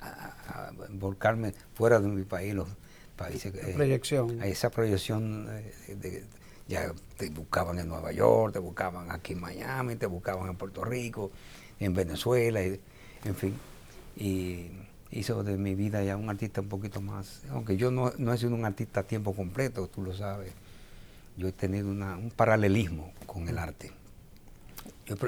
a- 0.01 0.67
a 0.67 0.71
volcarme 0.91 1.53
fuera 1.73 1.99
de 1.99 2.07
mi 2.07 2.23
país, 2.23 2.53
los 2.53 2.67
países. 3.15 3.53
eh, 3.55 3.73
proyección. 3.75 4.41
a 4.41 4.47
esa 4.47 4.69
proyección. 4.69 5.47
eh, 5.49 5.95
de- 5.95 6.23
ya 6.67 6.91
te 7.17 7.29
buscaban 7.29 7.79
en 7.79 7.87
Nueva 7.87 8.11
York, 8.11 8.53
te 8.53 8.59
buscaban 8.59 9.11
aquí 9.11 9.33
en 9.33 9.41
Miami, 9.41 9.95
te 9.95 10.05
buscaban 10.05 10.49
en 10.49 10.55
Puerto 10.55 10.83
Rico, 10.83 11.31
en 11.79 11.93
Venezuela, 11.93 12.61
y- 12.63 12.79
en 13.25 13.35
fin. 13.35 13.53
Y 14.15 14.67
hizo 15.11 15.43
de 15.43 15.57
mi 15.57 15.75
vida 15.75 16.03
ya 16.03 16.17
un 16.17 16.29
artista 16.29 16.61
un 16.61 16.69
poquito 16.69 17.01
más, 17.01 17.43
aunque 17.51 17.77
yo 17.77 17.91
no, 17.91 18.11
no 18.17 18.33
he 18.33 18.37
sido 18.37 18.53
un 18.55 18.65
artista 18.65 19.01
a 19.01 19.03
tiempo 19.03 19.33
completo, 19.33 19.87
tú 19.87 20.01
lo 20.03 20.13
sabes, 20.13 20.51
yo 21.37 21.47
he 21.47 21.51
tenido 21.51 21.89
una- 21.89 22.17
un 22.17 22.31
paralelismo 22.31 23.11
con 23.25 23.47
el 23.47 23.57
arte. 23.57 23.91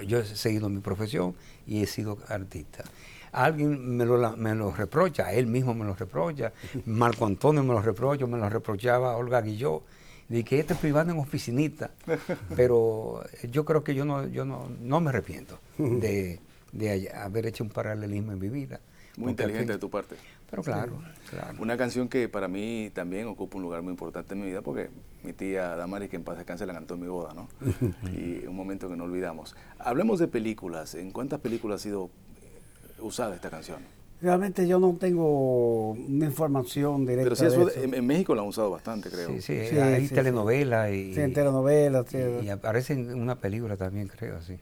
Yo, 0.05 0.19
he 0.19 0.25
seguido 0.25 0.67
mi 0.67 0.79
profesión 0.81 1.35
y 1.65 1.81
he 1.83 1.87
sido 1.87 2.17
artista. 2.27 2.83
Alguien 3.31 3.95
me 3.95 4.05
lo, 4.05 4.35
me 4.35 4.53
lo 4.55 4.71
reprocha, 4.71 5.31
él 5.31 5.47
mismo 5.47 5.73
me 5.73 5.85
lo 5.85 5.95
reprocha, 5.95 6.51
Marco 6.85 7.25
Antonio 7.25 7.63
me 7.63 7.73
lo 7.73 7.81
reprocha, 7.81 8.25
me 8.25 8.37
lo 8.37 8.49
reprochaba 8.49 9.15
Olga 9.15 9.41
Guilló, 9.41 9.83
de 10.29 10.43
que 10.43 10.59
este 10.59 10.75
privado 10.75 11.11
en 11.11 11.17
oficinita, 11.17 11.91
pero 12.55 13.23
yo 13.51 13.65
creo 13.65 13.83
que 13.83 13.95
yo 13.95 14.05
no, 14.05 14.27
yo 14.27 14.45
no, 14.45 14.69
no 14.79 15.01
me 15.01 15.09
arrepiento 15.09 15.59
de, 15.77 16.39
de 16.71 17.11
haber 17.13 17.47
hecho 17.47 17.63
un 17.63 17.71
paralelismo 17.71 18.31
en 18.31 18.39
mi 18.39 18.49
vida. 18.49 18.79
Muy 19.17 19.31
inteligente 19.31 19.73
de 19.73 19.79
tu 19.79 19.89
parte. 19.89 20.15
Pero 20.49 20.63
claro, 20.63 21.01
claro. 21.29 21.57
Una 21.59 21.77
canción 21.77 22.07
que 22.07 22.29
para 22.29 22.47
mí 22.47 22.89
también 22.93 23.27
ocupa 23.27 23.57
un 23.57 23.63
lugar 23.63 23.81
muy 23.81 23.91
importante 23.91 24.33
en 24.33 24.41
mi 24.41 24.47
vida 24.47 24.61
porque 24.61 24.89
mi 25.23 25.33
tía 25.33 25.75
Damari, 25.75 26.07
que 26.07 26.15
en 26.15 26.23
paz 26.23 26.37
descanse, 26.37 26.65
la 26.65 26.73
cantó 26.73 26.93
en 26.93 27.01
mi 27.01 27.07
boda, 27.07 27.33
¿no? 27.33 27.49
y 28.11 28.45
un 28.47 28.55
momento 28.55 28.87
que 28.89 28.95
no 28.95 29.03
olvidamos. 29.03 29.55
Hablemos 29.77 30.19
de 30.19 30.27
películas. 30.27 30.95
¿En 30.95 31.11
cuántas 31.11 31.39
películas 31.41 31.81
ha 31.81 31.83
sido 31.83 32.05
eh, 32.41 33.01
usada 33.01 33.35
esta 33.35 33.49
canción? 33.49 33.79
Realmente 34.21 34.67
yo 34.67 34.79
no 34.79 34.97
tengo 34.99 35.91
una 35.91 36.25
información 36.25 37.05
directa. 37.05 37.35
Pero 37.37 37.69
sí, 37.69 37.79
En, 37.81 38.05
México 38.05 38.35
la 38.35 38.41
han 38.41 38.49
usado 38.49 38.69
bastante, 38.69 39.09
creo. 39.09 39.29
Sí, 39.29 39.41
sí, 39.41 39.77
hay 39.77 40.07
telenovelas. 40.09 40.91
Y, 40.91 41.13
sí, 41.13 41.21
en 41.21 41.33
telenovelas. 41.33 42.05
Y, 42.13 42.49
aparece 42.49 42.93
en 42.93 43.13
una 43.13 43.35
película 43.35 43.77
también, 43.77 44.07
creo, 44.07 44.41
sí. 44.41 44.59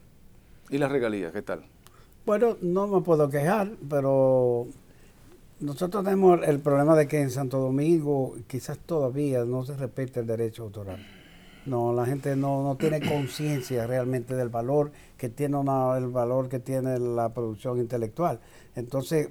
¿Y 0.70 0.78
las 0.78 0.92
regalías, 0.92 1.32
qué 1.32 1.42
tal? 1.42 1.64
Bueno, 2.24 2.56
no 2.60 2.86
me 2.86 3.00
puedo 3.00 3.28
quejar, 3.30 3.70
pero 3.88 4.68
nosotros 5.60 6.04
tenemos 6.04 6.40
el 6.46 6.60
problema 6.60 6.94
de 6.94 7.08
que 7.08 7.20
en 7.20 7.30
Santo 7.30 7.58
Domingo 7.58 8.36
quizás 8.46 8.78
todavía 8.78 9.44
no 9.44 9.64
se 9.64 9.76
respeta 9.76 10.20
el 10.20 10.26
derecho 10.26 10.64
autoral. 10.64 11.04
No, 11.68 11.92
la 11.92 12.06
gente 12.06 12.34
no, 12.34 12.76
tiene 12.78 13.00
conciencia 13.00 13.86
realmente 13.86 14.34
del 14.34 14.48
valor 14.48 14.90
que 15.16 15.28
tiene 15.28 15.58
el 15.58 16.08
valor 16.08 16.48
que 16.48 16.58
tiene 16.60 16.98
la 16.98 17.28
producción 17.28 17.78
intelectual. 17.78 18.40
Entonces, 18.74 19.28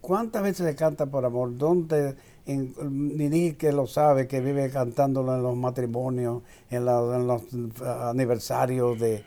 ¿cuántas 0.00 0.42
veces 0.42 0.66
se 0.66 0.74
canta 0.74 1.06
por 1.06 1.24
amor? 1.24 1.56
¿Dónde 1.56 2.16
en, 2.46 2.74
Nini 3.16 3.52
que 3.52 3.72
lo 3.72 3.86
sabe, 3.86 4.26
que 4.26 4.40
vive 4.40 4.70
cantándolo 4.70 5.34
en 5.34 5.42
los 5.42 5.56
matrimonios, 5.56 6.42
en 6.70 6.84
los 6.84 7.42
aniversarios 7.82 8.98
de, 8.98 9.22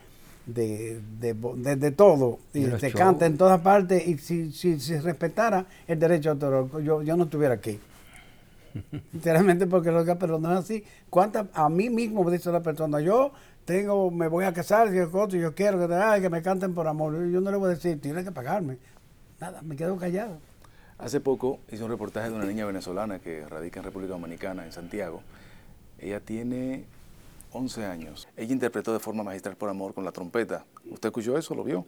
de, 0.45 1.01
de, 1.19 1.75
de, 1.75 1.91
todo 1.91 2.39
y 2.53 2.65
se 2.65 2.91
canta 2.91 3.25
en 3.25 3.37
todas 3.37 3.61
partes 3.61 4.05
y 4.05 4.17
si, 4.17 4.51
si, 4.51 4.79
si 4.79 4.97
respetara 4.97 5.65
el 5.87 5.99
derecho 5.99 6.31
autoral 6.31 6.69
yo, 6.83 7.01
yo 7.01 7.15
no 7.15 7.23
estuviera 7.23 7.53
aquí 7.53 7.79
sinceramente 9.11 9.67
porque 9.67 9.91
lo 9.91 10.05
que 10.05 10.15
pero 10.15 10.37
es 10.37 10.45
así 10.45 10.83
cuántas 11.09 11.47
a 11.53 11.69
mí 11.69 11.89
mismo 11.89 12.23
me 12.23 12.31
dice 12.31 12.51
la 12.51 12.61
persona 12.61 12.99
yo 12.99 13.31
tengo 13.65 14.11
me 14.11 14.27
voy 14.27 14.45
a 14.45 14.53
casar 14.53 14.91
yo, 14.93 15.09
quiero 15.55 15.87
que, 15.87 15.93
ay, 15.93 16.21
que 16.21 16.29
me 16.29 16.41
canten 16.41 16.73
por 16.73 16.87
amor 16.87 17.13
yo 17.29 17.41
no 17.41 17.51
le 17.51 17.57
voy 17.57 17.67
a 17.67 17.75
decir 17.75 17.99
tiene 18.01 18.23
que 18.23 18.31
pagarme 18.31 18.77
nada 19.39 19.61
me 19.61 19.75
quedo 19.75 19.97
callado 19.97 20.37
hace 20.97 21.19
poco 21.19 21.59
hice 21.71 21.83
un 21.83 21.89
reportaje 21.89 22.29
de 22.29 22.35
una 22.35 22.45
niña 22.45 22.65
venezolana 22.65 23.19
que 23.19 23.45
radica 23.47 23.79
en 23.79 23.85
República 23.85 24.13
Dominicana 24.13 24.65
en 24.65 24.71
Santiago 24.71 25.21
ella 25.99 26.19
tiene 26.19 26.85
11 27.53 27.85
años. 27.85 28.27
Ella 28.35 28.51
interpretó 28.51 28.93
de 28.93 28.99
forma 28.99 29.23
magistral 29.23 29.55
por 29.55 29.69
amor 29.69 29.93
con 29.93 30.03
la 30.03 30.11
trompeta. 30.11 30.65
¿Usted 30.89 31.09
escuchó 31.09 31.37
eso? 31.37 31.55
¿Lo 31.55 31.63
vio? 31.63 31.85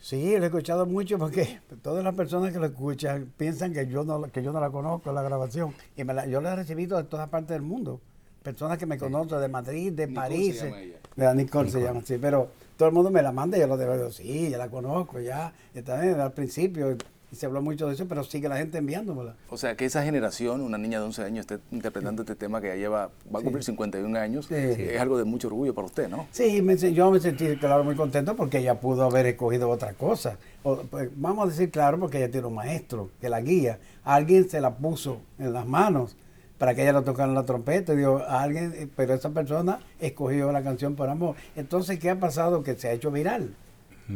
Sí, 0.00 0.36
lo 0.36 0.44
he 0.44 0.46
escuchado 0.46 0.86
mucho 0.86 1.18
porque 1.18 1.60
todas 1.82 2.04
las 2.04 2.14
personas 2.14 2.52
que 2.52 2.58
lo 2.58 2.66
escuchan 2.66 3.32
piensan 3.36 3.72
que 3.72 3.86
yo 3.86 4.04
no, 4.04 4.22
que 4.22 4.42
yo 4.42 4.52
no 4.52 4.60
la 4.60 4.70
conozco, 4.70 5.12
la 5.12 5.22
grabación. 5.22 5.74
Y 5.96 6.04
yo 6.30 6.40
la 6.40 6.52
he 6.52 6.56
recibido 6.56 6.96
de 6.96 7.04
todas 7.04 7.28
partes 7.28 7.50
del 7.50 7.62
mundo. 7.62 8.00
Personas 8.42 8.78
que 8.78 8.86
me 8.86 8.96
conocen 8.96 9.40
de 9.40 9.48
Madrid, 9.48 9.92
de 9.92 10.08
París. 10.08 10.58
Se 10.58 10.94
llama 11.16 11.34
Nicole, 11.34 11.70
se 11.70 11.82
llama, 11.82 12.00
sí. 12.04 12.16
Pero 12.20 12.48
todo 12.76 12.88
el 12.88 12.94
mundo 12.94 13.10
me 13.10 13.20
la 13.22 13.32
manda 13.32 13.56
y 13.58 13.60
yo 13.60 13.66
lo 13.66 13.76
digo, 13.76 14.10
sí, 14.12 14.50
ya 14.50 14.58
la 14.58 14.68
conozco, 14.68 15.20
ya. 15.20 15.52
Está 15.74 16.00
bien, 16.00 16.20
al 16.20 16.32
principio 16.32 16.96
y 17.30 17.36
se 17.36 17.46
habló 17.46 17.60
mucho 17.62 17.88
de 17.88 17.94
eso, 17.94 18.06
pero 18.08 18.24
sigue 18.24 18.48
la 18.48 18.56
gente 18.56 18.78
enviándomela. 18.78 19.34
O 19.50 19.56
sea, 19.58 19.76
que 19.76 19.84
esa 19.84 20.02
generación, 20.02 20.60
una 20.60 20.78
niña 20.78 20.98
de 20.98 21.06
11 21.06 21.22
años, 21.24 21.40
esté 21.40 21.58
interpretando 21.70 22.22
este 22.22 22.34
tema 22.34 22.60
que 22.60 22.68
ya 22.68 22.76
lleva, 22.76 23.10
va 23.34 23.40
a 23.40 23.42
cumplir 23.42 23.62
51 23.62 24.18
años, 24.18 24.50
es 24.50 25.00
algo 25.00 25.18
de 25.18 25.24
mucho 25.24 25.48
orgullo 25.48 25.74
para 25.74 25.86
usted, 25.86 26.08
¿no? 26.08 26.26
Sí, 26.30 26.62
yo 26.94 27.10
me 27.10 27.20
sentí, 27.20 27.56
claro, 27.56 27.84
muy 27.84 27.96
contento 27.96 28.34
porque 28.36 28.58
ella 28.58 28.80
pudo 28.80 29.04
haber 29.04 29.26
escogido 29.26 29.68
otra 29.68 29.92
cosa. 29.92 30.38
Pues, 30.62 31.10
vamos 31.16 31.46
a 31.46 31.50
decir, 31.50 31.70
claro, 31.70 31.98
porque 31.98 32.18
ella 32.18 32.30
tiene 32.30 32.46
un 32.46 32.54
maestro 32.54 33.10
que 33.20 33.28
la 33.28 33.40
guía. 33.40 33.78
Alguien 34.04 34.48
se 34.48 34.60
la 34.60 34.76
puso 34.76 35.20
en 35.38 35.52
las 35.52 35.66
manos 35.66 36.16
para 36.58 36.74
que 36.74 36.82
ella 36.82 36.92
lo 36.92 37.02
tocara 37.02 37.32
la 37.32 37.44
trompeta. 37.44 37.92
Y 37.92 37.98
digo, 37.98 38.22
alguien, 38.26 38.90
pero 38.96 39.14
esa 39.14 39.30
persona 39.30 39.80
escogió 40.00 40.50
la 40.50 40.62
canción 40.62 40.94
por 40.94 41.08
amor. 41.08 41.36
Entonces, 41.56 41.98
¿qué 41.98 42.10
ha 42.10 42.18
pasado? 42.18 42.62
Que 42.62 42.74
se 42.74 42.88
ha 42.88 42.92
hecho 42.92 43.10
viral. 43.10 43.54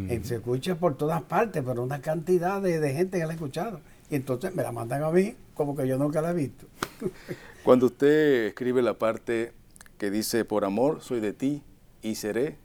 Eh, 0.08 0.20
se 0.22 0.37
escucha 0.37 0.76
por 0.76 0.96
todas 0.96 1.22
partes, 1.22 1.62
pero 1.66 1.82
una 1.82 2.00
cantidad 2.00 2.62
de, 2.62 2.92
gente 2.94 3.18
que 3.18 3.25
la 3.25 3.30
ha 3.30 3.34
escuchado. 3.34 3.80
Y 4.11 4.16
entonces 4.16 4.54
me 4.54 4.62
la 4.62 4.72
mandan 4.72 5.02
a 5.02 5.11
mí 5.11 5.34
como 5.54 5.76
que 5.76 5.87
yo 5.87 5.99
nunca 5.99 6.22
la 6.22 6.30
he 6.30 6.34
visto. 6.34 6.66
Cuando 7.64 7.87
usted 7.87 8.46
escribe 8.46 8.80
la 8.80 8.94
parte 8.94 9.52
que 9.99 10.11
dice, 10.11 10.44
por 10.44 10.64
amor 10.64 11.00
soy 11.02 11.20
de 11.20 11.32
ti 11.32 11.62
y 12.00 12.14
seré 12.14 12.56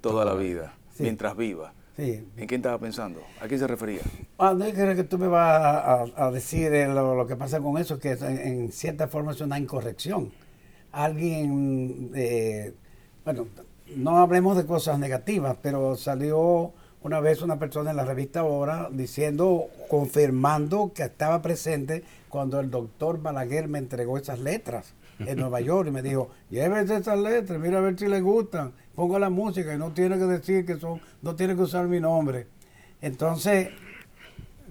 toda 0.00 0.24
la 0.24 0.34
vida, 0.34 0.74
mientras 0.98 1.36
viva. 1.36 1.74
¿En 1.96 2.46
quién 2.46 2.60
estaba 2.60 2.78
pensando? 2.78 3.20
¿A 3.40 3.46
quién 3.46 3.60
se 3.60 3.66
refería? 3.66 4.00
Ah, 4.38 4.52
no, 4.56 4.64
creo 4.64 4.96
que 4.96 5.04
tú 5.04 5.16
me 5.16 5.28
vas 5.28 6.10
a, 6.16 6.30
decir 6.32 6.72
eh, 6.74 6.88
lo, 6.88 7.26
que 7.26 7.36
pasa 7.36 7.60
con 7.60 7.78
eso, 7.78 8.00
que 8.00 8.12
en, 8.12 8.72
cierta 8.72 9.06
forma 9.06 9.30
es 9.32 9.40
una 9.40 9.58
incorrección. 9.58 10.32
Alguien, 10.90 12.10
eh, 12.14 12.74
bueno, 13.24 13.46
no 13.96 14.18
hablemos 14.18 14.56
de 14.56 14.66
cosas 14.66 14.98
negativas, 14.98 15.56
pero 15.62 15.96
salió 15.96 16.72
una 17.02 17.20
vez 17.20 17.42
una 17.42 17.58
persona 17.58 17.90
en 17.90 17.96
la 17.98 18.04
revista 18.04 18.40
Ahora 18.40 18.88
diciendo, 18.90 19.66
confirmando 19.88 20.92
que 20.94 21.02
estaba 21.02 21.42
presente 21.42 22.02
cuando 22.28 22.60
el 22.60 22.70
doctor 22.70 23.20
Balaguer 23.20 23.68
me 23.68 23.78
entregó 23.78 24.16
esas 24.16 24.40
letras 24.40 24.94
en 25.18 25.38
Nueva 25.38 25.60
York 25.60 25.88
y 25.88 25.92
me 25.92 26.02
dijo, 26.02 26.30
llévese 26.50 26.96
esas 26.96 27.18
letras, 27.18 27.60
mira 27.60 27.78
a 27.78 27.82
ver 27.82 27.98
si 27.98 28.08
le 28.08 28.20
gustan, 28.20 28.72
pongo 28.94 29.18
la 29.18 29.30
música 29.30 29.74
y 29.74 29.78
no 29.78 29.92
tiene 29.92 30.16
que 30.16 30.24
decir 30.24 30.64
que 30.64 30.78
son, 30.78 31.00
no 31.20 31.36
tiene 31.36 31.54
que 31.54 31.62
usar 31.62 31.86
mi 31.86 32.00
nombre. 32.00 32.46
Entonces, 33.02 33.68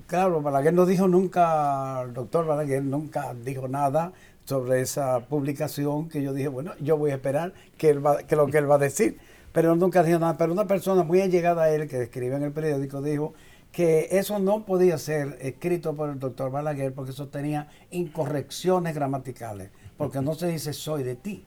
claro, 0.08 0.42
Balaguer 0.42 0.74
no 0.74 0.88
dijo 0.88 1.08
nunca, 1.08 2.02
el 2.02 2.14
doctor 2.14 2.48
Balaguer 2.48 2.84
nunca 2.84 3.36
dijo 3.46 3.68
nada 3.68 4.12
sobre 4.46 4.82
esa 4.82 5.22
publicación 5.28 6.10
que 6.10 6.22
yo 6.22 6.34
dije, 6.34 6.48
bueno, 6.48 6.74
yo 6.80 6.98
voy 6.98 7.12
a 7.12 7.16
esperar 7.16 7.54
que, 7.78 7.90
él 7.90 8.06
va, 8.06 8.18
que 8.18 8.36
lo 8.36 8.48
que 8.48 8.58
él 8.58 8.70
va 8.70 8.76
a 8.76 8.80
decir. 8.80 9.18
Pero 9.52 9.76
nunca 9.76 10.04
dijo 10.04 10.20
nada. 10.20 10.38
Pero 10.38 10.52
una 10.52 10.68
persona 10.68 11.04
muy 11.04 11.22
allegada 11.22 11.64
a 11.64 11.70
él, 11.70 11.88
que 11.88 12.04
escribe 12.04 12.36
en 12.36 12.44
el 12.44 12.52
periódico, 12.52 13.02
dijo 13.02 13.34
que 13.72 14.10
eso 14.12 14.40
no 14.40 14.66
podía 14.66 14.98
ser 14.98 15.38
escrito 15.42 15.96
por 15.96 16.10
el 16.10 16.20
doctor 16.20 16.52
Balaguer 16.52 16.94
porque 16.94 17.12
eso 17.12 17.30
tenía 17.30 17.70
incorrecciones 17.90 18.94
gramaticales, 18.94 19.72
porque 19.98 20.22
no 20.22 20.36
se 20.36 20.48
dice 20.48 20.74
soy 20.74 21.02
de 21.04 21.16
ti. 21.16 21.46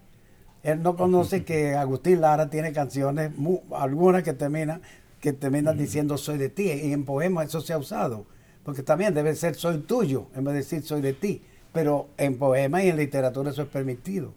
Él 0.64 0.82
no 0.82 0.96
conoce 0.96 1.44
que 1.44 1.76
Agustín 1.76 2.20
Lara 2.20 2.50
tiene 2.50 2.72
canciones, 2.72 3.30
algunas 3.72 4.24
que 4.24 4.32
terminan, 4.32 4.82
que 5.20 5.32
terminan 5.32 5.78
diciendo 5.78 6.18
soy 6.18 6.36
de 6.36 6.48
ti, 6.48 6.68
y 6.68 6.92
en 6.92 7.04
poemas 7.04 7.46
eso 7.46 7.60
se 7.60 7.72
ha 7.72 7.78
usado, 7.78 8.26
porque 8.64 8.82
también 8.82 9.14
debe 9.14 9.36
ser 9.36 9.54
soy 9.54 9.78
tuyo, 9.78 10.26
en 10.34 10.42
vez 10.42 10.54
de 10.54 10.58
decir 10.58 10.82
soy 10.82 11.00
de 11.02 11.12
ti 11.12 11.42
pero 11.76 12.08
en 12.16 12.38
poema 12.38 12.82
y 12.82 12.88
en 12.88 12.96
literatura 12.96 13.50
eso 13.50 13.60
es 13.60 13.68
permitido. 13.68 14.32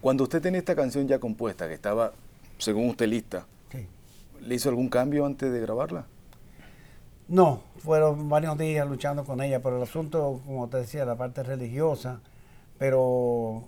Cuando 0.00 0.24
usted 0.24 0.42
tenía 0.42 0.58
esta 0.58 0.74
canción 0.74 1.06
ya 1.06 1.20
compuesta, 1.20 1.68
que 1.68 1.74
estaba, 1.74 2.10
según 2.58 2.88
usted, 2.88 3.06
lista, 3.06 3.46
¿le 4.44 4.54
hizo 4.56 4.68
algún 4.68 4.88
cambio 4.88 5.24
antes 5.24 5.52
de 5.52 5.60
grabarla? 5.60 6.06
No, 7.28 7.62
fueron 7.78 8.28
varios 8.28 8.58
días 8.58 8.88
luchando 8.88 9.24
con 9.24 9.40
ella 9.40 9.62
por 9.62 9.72
el 9.72 9.80
asunto, 9.80 10.40
como 10.44 10.68
te 10.68 10.78
decía, 10.78 11.04
la 11.04 11.14
parte 11.14 11.44
religiosa, 11.44 12.22
pero 12.76 13.62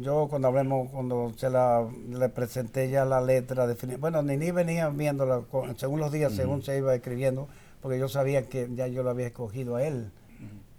yo 0.00 0.28
cuando 0.30 0.48
hablemos, 0.48 0.88
cuando 0.90 1.34
se 1.36 1.50
la 1.50 1.86
le 2.08 2.30
presenté 2.30 2.88
ya 2.88 3.04
la 3.04 3.20
letra, 3.20 3.68
bueno, 3.98 4.22
ni 4.22 4.50
venía 4.52 4.88
viéndola 4.88 5.42
según 5.76 6.00
los 6.00 6.10
días, 6.10 6.32
según 6.32 6.62
se 6.62 6.78
iba 6.78 6.94
escribiendo, 6.94 7.46
porque 7.82 7.98
yo 7.98 8.08
sabía 8.08 8.48
que 8.48 8.70
ya 8.74 8.86
yo 8.86 9.02
lo 9.02 9.10
había 9.10 9.26
escogido 9.26 9.76
a 9.76 9.84
él. 9.84 10.10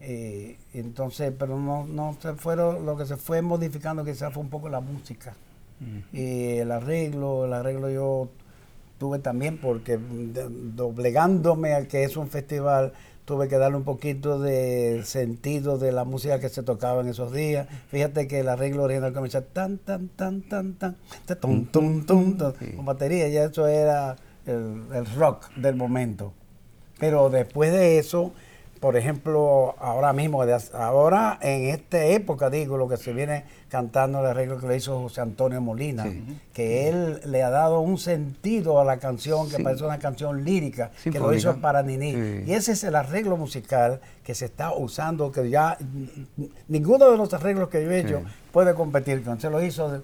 Eh, 0.10 0.56
entonces, 0.74 1.34
pero 1.38 1.60
no, 1.60 1.86
no 1.86 2.16
se 2.22 2.34
fueron, 2.36 2.86
lo 2.86 2.96
que 2.96 3.06
se 3.06 3.18
fue 3.18 3.42
modificando 3.42 4.06
quizás 4.06 4.34
fue 4.34 4.42
un 4.42 4.50
poco 4.50 4.70
la 4.70 4.80
música. 4.80 5.36
y 6.14 6.60
el 6.60 6.72
arreglo, 6.72 7.44
el 7.44 7.52
arreglo 7.52 7.90
yo 7.90 8.30
tuve 9.00 9.20
también 9.20 9.58
porque 9.58 10.00
doblegándome 10.78 11.74
al 11.74 11.88
que 11.88 12.06
es 12.06 12.16
un 12.16 12.30
festival, 12.30 12.94
tuve 13.26 13.50
que 13.50 13.58
darle 13.58 13.76
un 13.76 13.84
poquito 13.84 14.40
de 14.40 15.02
sentido 15.04 15.78
de 15.78 15.92
la 15.92 16.06
música 16.06 16.40
que 16.40 16.48
se 16.48 16.64
tocaba 16.64 17.02
en 17.02 17.10
esos 17.10 17.34
días. 17.34 17.68
Fíjate 17.90 18.30
que 18.30 18.40
el 18.40 18.48
arreglo 18.48 18.84
original 18.84 19.12
comienza 19.12 19.42
tan, 19.42 19.78
tan, 19.78 20.08
tan, 20.08 20.42
tan, 20.44 20.76
tan, 20.76 20.96
tum, 21.42 21.66
tum, 21.66 22.06
tum, 22.06 22.38
con 22.78 22.86
batería, 22.86 23.28
ya 23.28 23.44
eso 23.44 23.68
era 23.68 24.16
el, 24.46 24.84
el 24.94 25.06
rock 25.18 25.54
del 25.58 25.76
momento. 25.76 26.32
Pero 26.98 27.30
después 27.30 27.74
de 27.74 28.00
eso, 28.00 28.32
por 28.80 28.96
ejemplo, 28.96 29.76
ahora 29.80 30.14
mismo, 30.14 30.44
ahora 30.74 31.40
en 31.42 31.70
esta 31.70 32.04
época, 32.06 32.50
digo, 32.50 32.78
lo 32.78 32.88
que 32.88 32.98
se 32.98 33.14
viene 33.14 33.46
cantando 33.70 34.20
el 34.20 34.28
arreglo 34.28 34.60
que 34.60 34.68
le 34.68 34.78
hizo 34.78 35.00
José 35.00 35.22
Antonio 35.22 35.60
Molina, 35.62 36.06
que 36.54 36.88
él 36.88 37.20
le 37.26 37.44
ha 37.44 37.50
dado 37.50 37.80
un 37.80 37.98
sentido 37.98 38.80
a 38.80 38.86
la 38.86 38.98
canción 38.98 39.50
que 39.50 39.60
parece 39.60 39.84
una 39.84 40.00
canción 40.00 40.44
lírica, 40.44 40.92
que 41.04 41.20
lo 41.20 41.34
hizo 41.34 41.58
para 41.58 41.84
Nini. 41.84 42.44
Y 42.46 42.54
ese 42.54 42.74
es 42.74 42.84
el 42.84 42.96
arreglo 42.96 43.38
musical 43.38 44.00
que 44.24 44.36
se 44.36 44.46
está 44.46 44.74
usando, 44.74 45.32
que 45.32 45.50
ya 45.50 45.78
ninguno 46.68 47.12
de 47.12 47.18
los 47.18 47.34
arreglos 47.34 47.70
que 47.70 47.84
yo 47.84 47.92
he 47.92 48.00
hecho 48.00 48.22
puede 48.52 48.74
competir 48.74 49.24
con. 49.24 49.40
Se 49.40 49.50
lo 49.50 49.62
hizo 49.62 50.02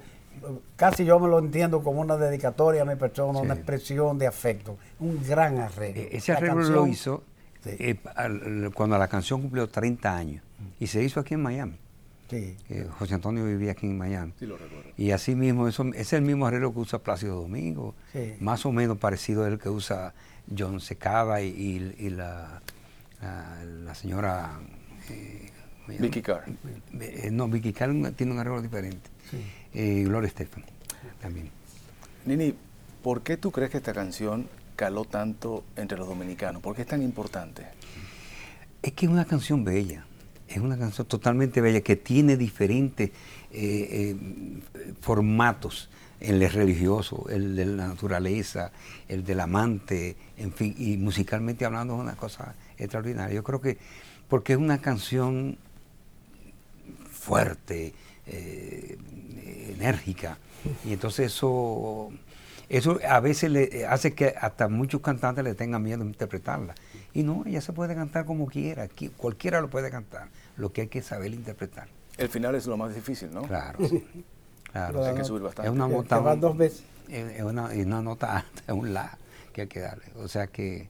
casi 0.75 1.05
yo 1.05 1.19
me 1.19 1.27
lo 1.27 1.39
entiendo 1.39 1.81
como 1.83 2.01
una 2.01 2.17
dedicatoria 2.17 2.81
a 2.81 2.85
mi 2.85 2.95
persona, 2.95 3.39
una 3.39 3.53
expresión 3.53 4.17
de 4.17 4.27
afecto, 4.27 4.77
un 4.99 5.23
gran 5.25 5.59
arreglo. 5.59 6.01
E-, 6.01 6.17
ese 6.17 6.33
arreglo 6.33 6.61
lo 6.63 6.87
hizo 6.87 7.23
eh, 7.65 7.97
cuando 8.73 8.97
la 8.97 9.07
canción 9.07 9.41
cumplió 9.41 9.67
30 9.67 10.15
años 10.15 10.43
y 10.79 10.87
se 10.87 11.03
hizo 11.03 11.19
aquí 11.19 11.33
en 11.33 11.41
Miami. 11.41 11.77
Sí. 12.29 12.57
José 12.97 13.15
Antonio 13.15 13.45
vivía 13.45 13.73
aquí 13.73 13.85
en 13.85 13.97
Miami. 13.97 14.33
Sí, 14.39 14.45
lo 14.45 14.57
recuerdo. 14.57 14.89
Y 14.97 15.11
así 15.11 15.35
mismo, 15.35 15.67
eso, 15.67 15.85
es 15.93 16.13
el 16.13 16.23
mismo 16.23 16.47
arreglo 16.47 16.73
que 16.73 16.79
usa 16.79 16.99
Plácido 16.99 17.41
Domingo, 17.41 17.95
más 18.39 18.65
o 18.65 18.71
menos 18.71 18.97
parecido 18.97 19.45
al 19.45 19.59
que 19.59 19.69
usa 19.69 20.13
John 20.57 20.79
Secada 20.79 21.41
y, 21.41 22.09
la, 22.09 22.61
la, 23.21 23.95
señora... 23.95 24.59
Eh, 25.09 25.51
Vicky 25.99 26.21
Carr. 26.21 26.45
Eh, 26.99 27.29
no, 27.31 27.47
Vicky 27.49 27.73
Carr 27.73 27.93
tiene 28.15 28.31
un 28.31 28.39
arreglo 28.39 28.61
diferente. 28.61 29.09
Y 29.73 30.03
Gloria 30.03 30.27
Estefan 30.27 30.63
también. 31.21 31.49
Nini, 32.25 32.53
¿por 33.01 33.21
qué 33.21 33.37
tú 33.37 33.51
crees 33.51 33.71
que 33.71 33.77
esta 33.77 33.93
canción 33.93 34.47
caló 34.75 35.05
tanto 35.05 35.63
entre 35.75 35.97
los 35.97 36.07
dominicanos? 36.07 36.61
¿Por 36.61 36.75
qué 36.75 36.83
es 36.83 36.87
tan 36.87 37.01
importante? 37.01 37.65
Es 38.81 38.93
que 38.93 39.05
es 39.05 39.11
una 39.11 39.25
canción 39.25 39.63
bella, 39.63 40.05
es 40.47 40.57
una 40.57 40.77
canción 40.77 41.07
totalmente 41.07 41.61
bella 41.61 41.81
que 41.81 41.95
tiene 41.95 42.37
diferentes 42.37 43.09
eh, 43.09 43.13
eh, 43.51 44.15
formatos, 44.99 45.89
el 46.19 46.49
religioso, 46.49 47.25
el 47.29 47.55
de 47.55 47.65
la 47.65 47.87
naturaleza, 47.87 48.71
el 49.07 49.23
del 49.25 49.41
amante, 49.41 50.15
en 50.37 50.53
fin, 50.53 50.73
y 50.77 50.97
musicalmente 50.97 51.65
hablando 51.65 51.95
es 51.95 51.99
una 51.99 52.15
cosa 52.15 52.55
extraordinaria. 52.77 53.35
Yo 53.35 53.43
creo 53.43 53.59
que 53.59 53.77
porque 54.29 54.53
es 54.53 54.59
una 54.59 54.79
canción 54.79 55.57
fuerte, 57.11 57.93
eh, 58.25 58.97
enérgica, 59.75 60.37
y 60.85 60.93
entonces 60.93 61.33
eso 61.33 62.09
eso 62.77 62.99
a 63.07 63.19
veces 63.19 63.51
le 63.51 63.85
hace 63.85 64.13
que 64.13 64.33
hasta 64.39 64.67
muchos 64.67 65.01
cantantes 65.01 65.43
le 65.43 65.53
tengan 65.53 65.83
miedo 65.83 65.99
de 65.99 66.05
interpretarla. 66.05 66.75
Y 67.13 67.23
no, 67.23 67.43
ella 67.45 67.61
se 67.61 67.73
puede 67.73 67.93
cantar 67.93 68.25
como 68.25 68.47
quiera, 68.47 68.87
cualquiera 69.17 69.61
lo 69.61 69.69
puede 69.69 69.91
cantar, 69.91 70.29
lo 70.57 70.71
que 70.71 70.81
hay 70.81 70.87
que 70.87 71.01
saber 71.01 71.33
interpretar. 71.33 71.87
El 72.17 72.29
final 72.29 72.55
es 72.55 72.65
lo 72.65 72.77
más 72.77 72.95
difícil, 72.95 73.33
¿no? 73.33 73.43
Claro, 73.43 73.79
claro. 74.71 75.05
hay 75.05 75.15
que 75.15 75.23
subir 75.23 75.43
bastante. 75.43 75.69
Es 75.69 75.75
una 75.75 75.87
nota, 75.87 76.35
dos 76.35 76.57
veces. 76.57 76.83
Es 77.09 77.43
una, 77.43 77.65
una 77.65 78.01
nota 78.01 78.37
alta, 78.37 78.63
es 78.67 78.73
un 78.73 78.93
la 78.93 79.17
que 79.51 79.61
hay 79.61 79.67
que 79.67 79.79
darle. 79.79 80.05
O 80.15 80.27
sea 80.27 80.47
que 80.47 80.89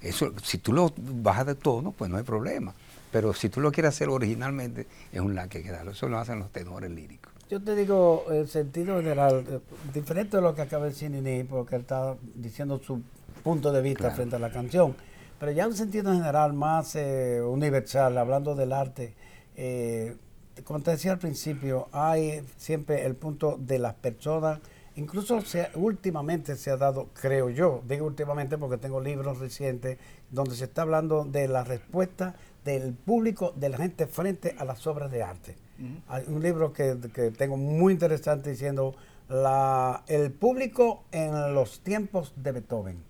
eso, 0.00 0.32
si 0.42 0.58
tú 0.58 0.72
lo 0.72 0.92
bajas 0.96 1.46
de 1.46 1.54
tono, 1.54 1.92
pues 1.92 2.10
no 2.10 2.16
hay 2.16 2.24
problema. 2.24 2.74
Pero 3.12 3.34
si 3.34 3.48
tú 3.48 3.60
lo 3.60 3.72
quieres 3.72 3.94
hacer 3.94 4.08
originalmente, 4.08 4.86
es 5.12 5.20
un 5.20 5.34
la 5.34 5.48
que 5.48 5.58
hay 5.58 5.64
que 5.64 5.70
darle. 5.70 5.92
Eso 5.92 6.08
lo 6.08 6.18
hacen 6.18 6.38
los 6.38 6.50
tenores 6.50 6.90
líricos. 6.90 7.29
Yo 7.50 7.60
te 7.60 7.74
digo 7.74 8.26
el 8.30 8.46
sentido 8.46 8.98
general, 8.98 9.44
eh, 9.50 9.58
diferente 9.92 10.36
de 10.36 10.42
lo 10.44 10.54
que 10.54 10.62
acaba 10.62 10.84
de 10.84 10.90
decir 10.90 11.10
Nini, 11.10 11.42
porque 11.42 11.74
él 11.74 11.80
está 11.80 12.16
diciendo 12.36 12.78
su 12.78 13.02
punto 13.42 13.72
de 13.72 13.82
vista 13.82 14.12
frente 14.12 14.36
a 14.36 14.38
la 14.38 14.52
canción, 14.52 14.94
pero 15.40 15.50
ya 15.50 15.64
en 15.64 15.74
sentido 15.74 16.12
general 16.12 16.52
más 16.52 16.94
eh, 16.94 17.42
universal, 17.42 18.16
hablando 18.18 18.54
del 18.54 18.72
arte, 18.72 19.14
eh, 19.56 20.16
como 20.62 20.78
te 20.78 20.92
decía 20.92 21.10
al 21.10 21.18
principio, 21.18 21.88
hay 21.90 22.40
siempre 22.56 23.04
el 23.04 23.16
punto 23.16 23.58
de 23.58 23.80
las 23.80 23.94
personas, 23.94 24.60
incluso 24.94 25.40
últimamente 25.74 26.54
se 26.54 26.70
ha 26.70 26.76
dado, 26.76 27.08
creo 27.20 27.50
yo, 27.50 27.82
digo 27.84 28.06
últimamente 28.06 28.58
porque 28.58 28.78
tengo 28.78 29.00
libros 29.00 29.40
recientes 29.40 29.98
donde 30.30 30.54
se 30.54 30.66
está 30.66 30.82
hablando 30.82 31.24
de 31.24 31.48
la 31.48 31.64
respuesta 31.64 32.36
del 32.64 32.94
público, 32.94 33.52
de 33.56 33.70
la 33.70 33.78
gente 33.78 34.06
frente 34.06 34.54
a 34.56 34.64
las 34.64 34.86
obras 34.86 35.10
de 35.10 35.24
arte. 35.24 35.56
Hay 36.08 36.24
un 36.28 36.42
libro 36.42 36.72
que, 36.72 36.94
tengo 37.36 37.56
muy 37.56 37.92
interesante 37.92 38.50
diciendo 38.50 38.94
la, 39.28 40.02
el 40.08 40.30
público 40.30 41.04
en 41.12 41.54
los 41.54 41.80
tiempos 41.80 42.32
de 42.36 42.52
Beethoven. 42.52 43.02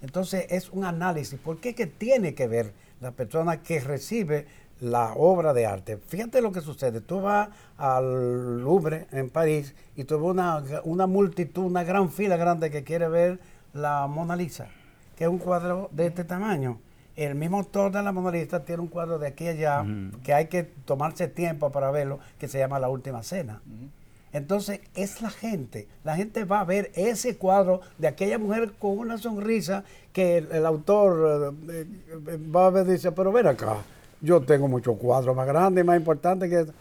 Entonces 0.00 0.46
es 0.50 0.70
un 0.70 0.84
análisis, 0.84 1.38
¿por 1.38 1.58
qué 1.58 1.74
que 1.74 1.86
tiene 1.86 2.34
que 2.34 2.46
ver 2.46 2.72
la 3.00 3.10
persona 3.10 3.62
que 3.62 3.80
recibe 3.80 4.46
la 4.80 5.12
obra 5.14 5.52
de 5.52 5.66
arte? 5.66 5.98
Fíjate 5.98 6.40
lo 6.40 6.52
que 6.52 6.60
sucede, 6.60 7.00
tú 7.00 7.20
vas 7.20 7.48
al 7.76 8.62
Louvre 8.62 9.08
en 9.10 9.28
París 9.28 9.74
y 9.96 10.04
tú 10.04 10.24
una, 10.24 10.62
una 10.84 11.06
multitud, 11.06 11.64
una 11.64 11.82
gran 11.82 12.10
fila 12.10 12.36
grande 12.36 12.70
que 12.70 12.84
quiere 12.84 13.08
ver 13.08 13.40
la 13.72 14.06
Mona 14.06 14.36
Lisa, 14.36 14.68
que 15.16 15.24
es 15.24 15.30
un 15.30 15.38
cuadro 15.38 15.90
de 15.92 16.06
este 16.06 16.24
tamaño 16.24 16.78
el 17.18 17.34
mismo 17.34 17.58
autor 17.58 17.90
de 17.90 18.00
la 18.00 18.12
monolista 18.12 18.64
tiene 18.64 18.82
un 18.82 18.88
cuadro 18.88 19.18
de 19.18 19.26
aquí 19.26 19.48
allá 19.48 19.84
que 20.22 20.32
hay 20.32 20.46
que 20.46 20.62
tomarse 20.62 21.26
tiempo 21.26 21.70
para 21.70 21.90
verlo, 21.90 22.20
que 22.38 22.46
se 22.46 22.58
llama 22.58 22.78
La 22.78 22.88
Última 22.88 23.24
Cena. 23.24 23.60
Entonces 24.32 24.80
es 24.94 25.20
la 25.20 25.30
gente, 25.30 25.88
la 26.04 26.14
gente 26.14 26.44
va 26.44 26.60
a 26.60 26.64
ver 26.64 26.92
ese 26.94 27.36
cuadro 27.36 27.80
de 27.96 28.06
aquella 28.06 28.38
mujer 28.38 28.72
con 28.78 28.98
una 28.98 29.18
sonrisa 29.18 29.82
que 30.12 30.38
el, 30.38 30.64
autor 30.64 31.56
eh, 31.70 31.86
eh, 32.28 32.38
va 32.54 32.66
a 32.66 32.70
ver 32.70 32.86
y 32.86 32.92
dice, 32.92 33.10
pero 33.10 33.32
ven 33.32 33.48
acá, 33.48 33.78
yo 34.20 34.40
tengo 34.42 34.68
muchos 34.68 34.96
cuadros 34.96 35.34
más 35.34 35.46
grandes, 35.46 35.84
más 35.84 35.98
importantes 35.98 36.48
que... 36.48 36.72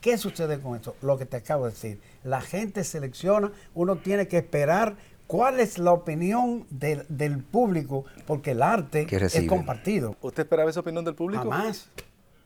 ¿Qué 0.00 0.18
sucede 0.18 0.58
con 0.58 0.74
esto? 0.74 0.96
Lo 1.00 1.16
que 1.16 1.26
te 1.26 1.36
acabo 1.36 1.66
de 1.66 1.70
decir. 1.70 2.00
La 2.24 2.40
gente 2.40 2.82
selecciona, 2.82 3.52
uno 3.72 3.96
tiene 3.96 4.26
que 4.26 4.38
esperar 4.38 4.96
¿Cuál 5.32 5.60
es 5.60 5.78
la 5.78 5.94
opinión 5.94 6.66
del, 6.68 7.42
público? 7.42 8.04
Porque 8.26 8.50
el 8.50 8.62
arte 8.62 9.06
es 9.10 9.48
compartido. 9.48 10.14
¿Usted 10.20 10.42
esperaba 10.42 10.68
esa 10.68 10.80
opinión 10.80 11.06
del 11.06 11.14
público? 11.14 11.50
Jamás. 11.50 11.88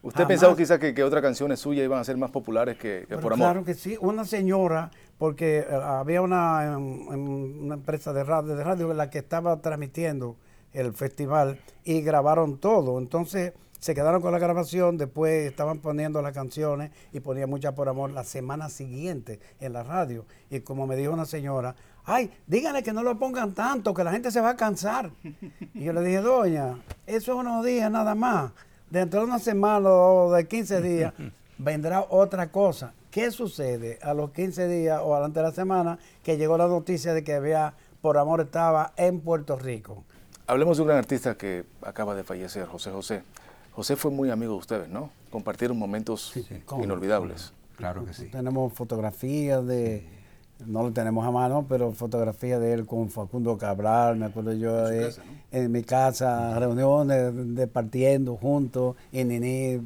¿Usted 0.03 0.25
pensaba 0.25 0.57
quizá 0.57 0.79
que, 0.79 1.03
otras 1.03 1.21
canciones 1.21 1.59
suyas 1.59 1.85
iban 1.85 1.99
a 1.99 2.05
ser 2.05 2.17
más 2.17 2.31
populares 2.31 2.79
que, 2.79 3.05
Por 3.21 3.33
Amor? 3.33 3.39
Claro 3.39 3.65
que 3.65 3.75
sí. 3.75 3.99
Una 4.01 4.25
señora, 4.25 4.93
porque 5.19 5.67
eh, 5.69 5.75
había 5.75 6.23
una, 6.23 6.79
una 6.79 7.75
empresa 7.75 8.13
de 8.13 8.23
radio, 8.23 8.55
de 8.55 8.63
radio 8.63 8.95
la 8.95 9.11
que 9.11 9.19
estaba 9.19 9.61
transmitiendo 9.61 10.37
el 10.73 10.93
festival 10.93 11.59
y 11.83 12.03
grabaron 12.03 12.59
todo. 12.59 13.01
Entonces 13.01 13.53
se 13.79 13.95
quedaron 13.95 14.23
con 14.23 14.33
la 14.33 14.39
grabación, 14.39 14.97
después 14.97 15.49
estaban 15.49 15.79
poniendo 15.79 16.23
las 16.23 16.33
canciones 16.33 16.91
y 17.13 17.21
ponía 17.21 17.47
mucha 17.47 17.75
por 17.75 17.89
amor 17.89 18.11
la 18.11 18.25
semana 18.25 18.69
siguiente 18.69 19.41
en 19.61 19.73
la 19.73 19.83
radio. 19.83 20.25
Y 20.51 20.61
como 20.61 20.87
me 20.87 20.97
dijo 20.97 21.13
una 21.13 21.27
señora, 21.27 21.75
ay, 22.05 22.31
díganle 22.47 22.83
que 22.83 22.93
no 22.93 23.03
lo 23.03 23.19
pongan 23.19 23.53
tanto, 23.55 23.93
que 23.95 24.05
la 24.05 24.13
gente 24.13 24.31
se 24.31 24.41
va 24.41 24.51
a 24.51 24.57
cansar. 24.57 25.11
Y 25.75 25.85
yo 25.85 25.93
le 25.93 26.03
dije, 26.03 26.21
doña, 26.21 26.79
eso 27.07 27.33
es 27.33 27.39
unos 27.39 27.65
días 27.65 27.91
nada 27.91 28.15
más. 28.15 28.53
Dentro 28.91 29.21
de 29.21 29.27
una 29.27 29.39
semana 29.39 29.91
o 29.91 30.33
de 30.33 30.47
15 30.47 30.81
días 30.81 31.13
vendrá 31.59 32.07
otra 32.09 32.51
cosa. 32.51 32.95
¿Qué 33.11 33.31
sucede 33.31 33.99
a 34.03 34.15
los 34.15 34.31
15 34.31 34.69
días 34.69 35.01
o 35.03 35.15
durante 35.15 35.41
la 35.43 35.51
semana 35.51 35.99
que 36.23 36.37
llegó 36.37 36.59
la 36.59 36.69
noticia 36.69 37.15
de 37.15 37.25
que 37.25 37.35
había, 37.35 37.75
por 38.01 38.19
amor 38.19 38.43
estaba 38.43 38.93
en 38.97 39.21
Puerto 39.21 39.57
Rico? 39.59 40.05
Hablemos 40.47 40.77
de 40.77 40.83
un 40.83 40.89
gran 40.89 40.99
artista 40.99 41.35
que 41.35 41.65
acaba 41.83 42.15
de 42.15 42.23
fallecer, 42.23 42.67
José 42.67 42.91
José. 42.91 43.23
José 43.77 43.95
fue 43.95 44.11
muy 44.11 44.31
amigo 44.31 44.53
de 44.53 44.59
ustedes, 44.59 44.89
¿no? 44.89 45.11
Compartieron 45.31 45.79
momentos 45.79 46.33
inolvidables. 46.83 47.53
Claro 47.77 48.07
que 48.07 48.15
sí. 48.15 48.29
Tenemos 48.29 48.73
fotografías 48.73 49.67
de 49.67 50.17
no 50.65 50.83
lo 50.83 50.93
tenemos 50.93 51.27
a 51.27 51.31
mano, 51.31 51.67
pero 51.69 51.93
fotografía 51.93 52.59
de 52.59 52.73
él 52.73 52.87
con 52.87 53.11
Facundo 53.11 53.59
Cabral, 53.59 54.17
me 54.17 54.25
acuerdo 54.25 54.55
yo 54.55 54.87
de, 54.87 55.13
en 55.53 55.71
mi 55.71 55.83
casa, 55.83 56.59
reuniones 56.59 57.55
de 57.55 57.67
partiendo 57.67 58.37
juntos, 58.37 58.97
y 59.13 59.23
Nini, 59.25 59.83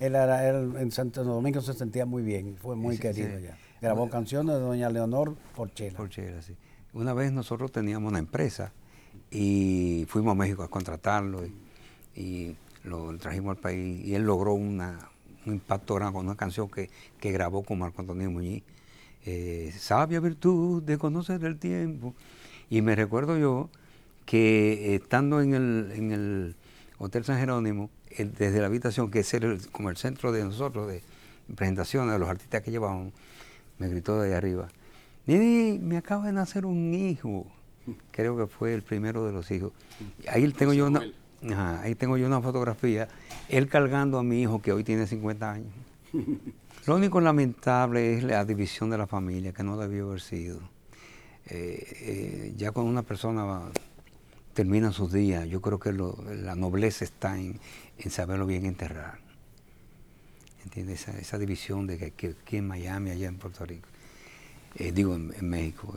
él, 0.00 0.14
era, 0.16 0.48
él 0.48 0.72
en 0.76 0.90
Santo 0.90 1.22
Domingo 1.22 1.60
se 1.60 1.74
sentía 1.74 2.06
muy 2.06 2.24
bien, 2.24 2.56
fue 2.60 2.74
muy 2.74 2.98
querido 2.98 3.38
ya. 3.38 3.56
Grabó 3.80 4.10
canciones 4.10 4.56
de 4.56 4.60
doña 4.62 4.90
Leonor 4.90 5.36
Porchela. 5.54 5.96
Porchela, 5.96 6.42
sí. 6.42 6.56
Una 6.92 7.14
vez 7.14 7.30
nosotros 7.30 7.70
teníamos 7.70 8.10
una 8.10 8.18
empresa 8.18 8.72
y 9.30 10.04
fuimos 10.08 10.32
a 10.32 10.34
México 10.34 10.64
a 10.64 10.68
contratarlo 10.68 11.42
y, 12.16 12.56
lo 12.88 13.16
trajimos 13.18 13.56
al 13.56 13.62
país 13.62 14.04
y 14.04 14.14
él 14.14 14.22
logró 14.22 14.54
una, 14.54 15.10
un 15.46 15.54
impacto 15.54 15.94
grande 15.94 16.14
con 16.14 16.26
una 16.26 16.36
canción 16.36 16.68
que, 16.68 16.90
que 17.20 17.32
grabó 17.32 17.62
con 17.62 17.78
Marco 17.78 18.00
Antonio 18.00 18.30
Muñiz 18.30 18.62
eh, 19.30 19.74
sabia 19.76 20.20
virtud 20.20 20.82
de 20.82 20.96
conocer 20.96 21.44
el 21.44 21.58
tiempo. 21.58 22.14
Y 22.70 22.80
me 22.80 22.94
recuerdo 22.94 23.36
yo 23.36 23.68
que 24.24 24.94
estando 24.94 25.42
en 25.42 25.52
el, 25.52 25.92
en 25.94 26.12
el 26.12 26.56
Hotel 26.98 27.24
San 27.24 27.38
Jerónimo, 27.38 27.90
desde 28.16 28.60
la 28.60 28.66
habitación, 28.66 29.10
que 29.10 29.20
es 29.20 29.36
como 29.70 29.90
el 29.90 29.98
centro 29.98 30.32
de 30.32 30.44
nosotros, 30.44 30.88
de 30.88 31.02
presentaciones 31.54 32.12
de 32.12 32.18
los 32.18 32.28
artistas 32.28 32.62
que 32.62 32.70
llevamos, 32.70 33.12
me 33.78 33.88
gritó 33.88 34.18
de 34.20 34.28
ahí 34.28 34.34
arriba, 34.34 34.68
Nini, 35.26 35.78
me 35.78 35.98
acaba 35.98 36.24
de 36.24 36.32
nacer 36.32 36.64
un 36.64 36.94
hijo. 36.94 37.46
Creo 38.10 38.34
que 38.36 38.46
fue 38.46 38.72
el 38.72 38.82
primero 38.82 39.26
de 39.26 39.32
los 39.32 39.50
hijos. 39.50 39.72
Ahí 40.26 40.50
tengo 40.52 40.72
yo 40.72 40.86
una, 40.86 41.02
Ajá, 41.46 41.82
ahí 41.82 41.94
tengo 41.94 42.16
yo 42.16 42.26
una 42.26 42.40
fotografía, 42.40 43.08
él 43.48 43.68
cargando 43.68 44.18
a 44.18 44.22
mi 44.22 44.42
hijo 44.42 44.60
que 44.60 44.72
hoy 44.72 44.82
tiene 44.84 45.06
50 45.06 45.50
años. 45.52 45.72
Lo 46.86 46.96
único 46.96 47.20
lamentable 47.20 48.16
es 48.16 48.22
la 48.24 48.44
división 48.44 48.90
de 48.90 48.98
la 48.98 49.06
familia, 49.06 49.52
que 49.52 49.62
no 49.62 49.76
debió 49.76 50.08
haber 50.08 50.20
sido. 50.20 50.58
Eh, 51.46 51.86
eh, 52.00 52.54
ya 52.56 52.72
cuando 52.72 52.90
una 52.90 53.02
persona 53.02 53.44
va- 53.44 53.70
termina 54.54 54.90
sus 54.92 55.12
días, 55.12 55.46
yo 55.48 55.60
creo 55.60 55.78
que 55.78 55.92
lo- 55.92 56.18
la 56.42 56.54
nobleza 56.54 57.04
está 57.04 57.38
en, 57.38 57.60
en 57.98 58.10
saberlo 58.10 58.46
bien 58.46 58.64
enterrar. 58.66 59.18
¿Entiendes? 60.64 61.02
Esa, 61.08 61.18
esa 61.18 61.38
división 61.38 61.86
de 61.86 61.98
que, 61.98 62.10
que 62.12 62.34
aquí 62.42 62.56
en 62.56 62.66
Miami, 62.66 63.10
allá 63.10 63.28
en 63.28 63.36
Puerto 63.36 63.64
Rico, 63.64 63.88
eh, 64.76 64.92
digo 64.92 65.14
en, 65.14 65.32
en 65.38 65.48
México. 65.48 65.94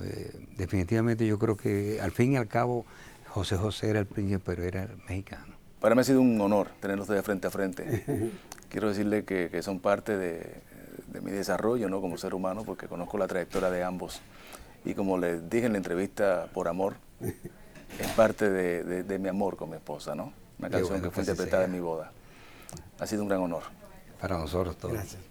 definitivamente 0.57 1.25
yo 1.25 1.39
creo 1.39 1.57
que 1.57 1.99
al 2.01 2.11
fin 2.11 2.33
y 2.33 2.37
al 2.37 2.47
cabo 2.47 2.85
José 3.33 3.57
José 3.57 3.89
era 3.89 3.99
el 3.99 4.05
príncipe, 4.05 4.41
pero 4.45 4.63
era 4.63 4.87
mexicano. 5.07 5.55
Para 5.79 5.95
mí 5.95 6.01
ha 6.01 6.03
sido 6.03 6.21
un 6.21 6.39
honor 6.41 6.67
tenerlos 6.79 7.05
ustedes 7.07 7.25
frente 7.25 7.47
a 7.47 7.49
frente. 7.51 8.31
Quiero 8.69 8.89
decirle 8.89 9.23
que, 9.25 9.49
que 9.49 9.61
son 9.63 9.79
parte 9.79 10.17
de, 10.17 10.61
de 11.07 11.21
mi 11.21 11.31
desarrollo 11.31 11.89
¿no? 11.89 12.01
como 12.01 12.17
ser 12.17 12.33
humano, 12.33 12.63
porque 12.65 12.87
conozco 12.87 13.17
la 13.17 13.27
trayectoria 13.27 13.69
de 13.69 13.83
ambos. 13.83 14.21
Y 14.85 14.93
como 14.93 15.17
les 15.17 15.49
dije 15.49 15.65
en 15.65 15.73
la 15.73 15.77
entrevista, 15.77 16.47
por 16.53 16.67
amor, 16.67 16.95
es 17.21 18.07
parte 18.15 18.49
de, 18.49 18.83
de- 18.83 19.03
de 19.03 19.19
mi 19.19 19.29
amor 19.29 19.55
con 19.57 19.69
mi 19.69 19.75
esposa, 19.75 20.15
¿no? 20.15 20.33
Una 20.59 20.69
canción 20.69 20.89
bueno 20.89 21.03
que 21.09 21.11
fue 21.11 21.23
interpretada 21.23 21.63
sea. 21.63 21.65
en 21.65 21.71
mi 21.71 21.79
boda. 21.79 22.11
Ha 22.99 23.07
sido 23.07 23.23
un 23.23 23.29
gran 23.29 23.41
honor. 23.41 23.63
Para 24.19 24.37
nosotros 24.37 24.77
todos. 24.77 24.93
Gracias. 24.93 25.21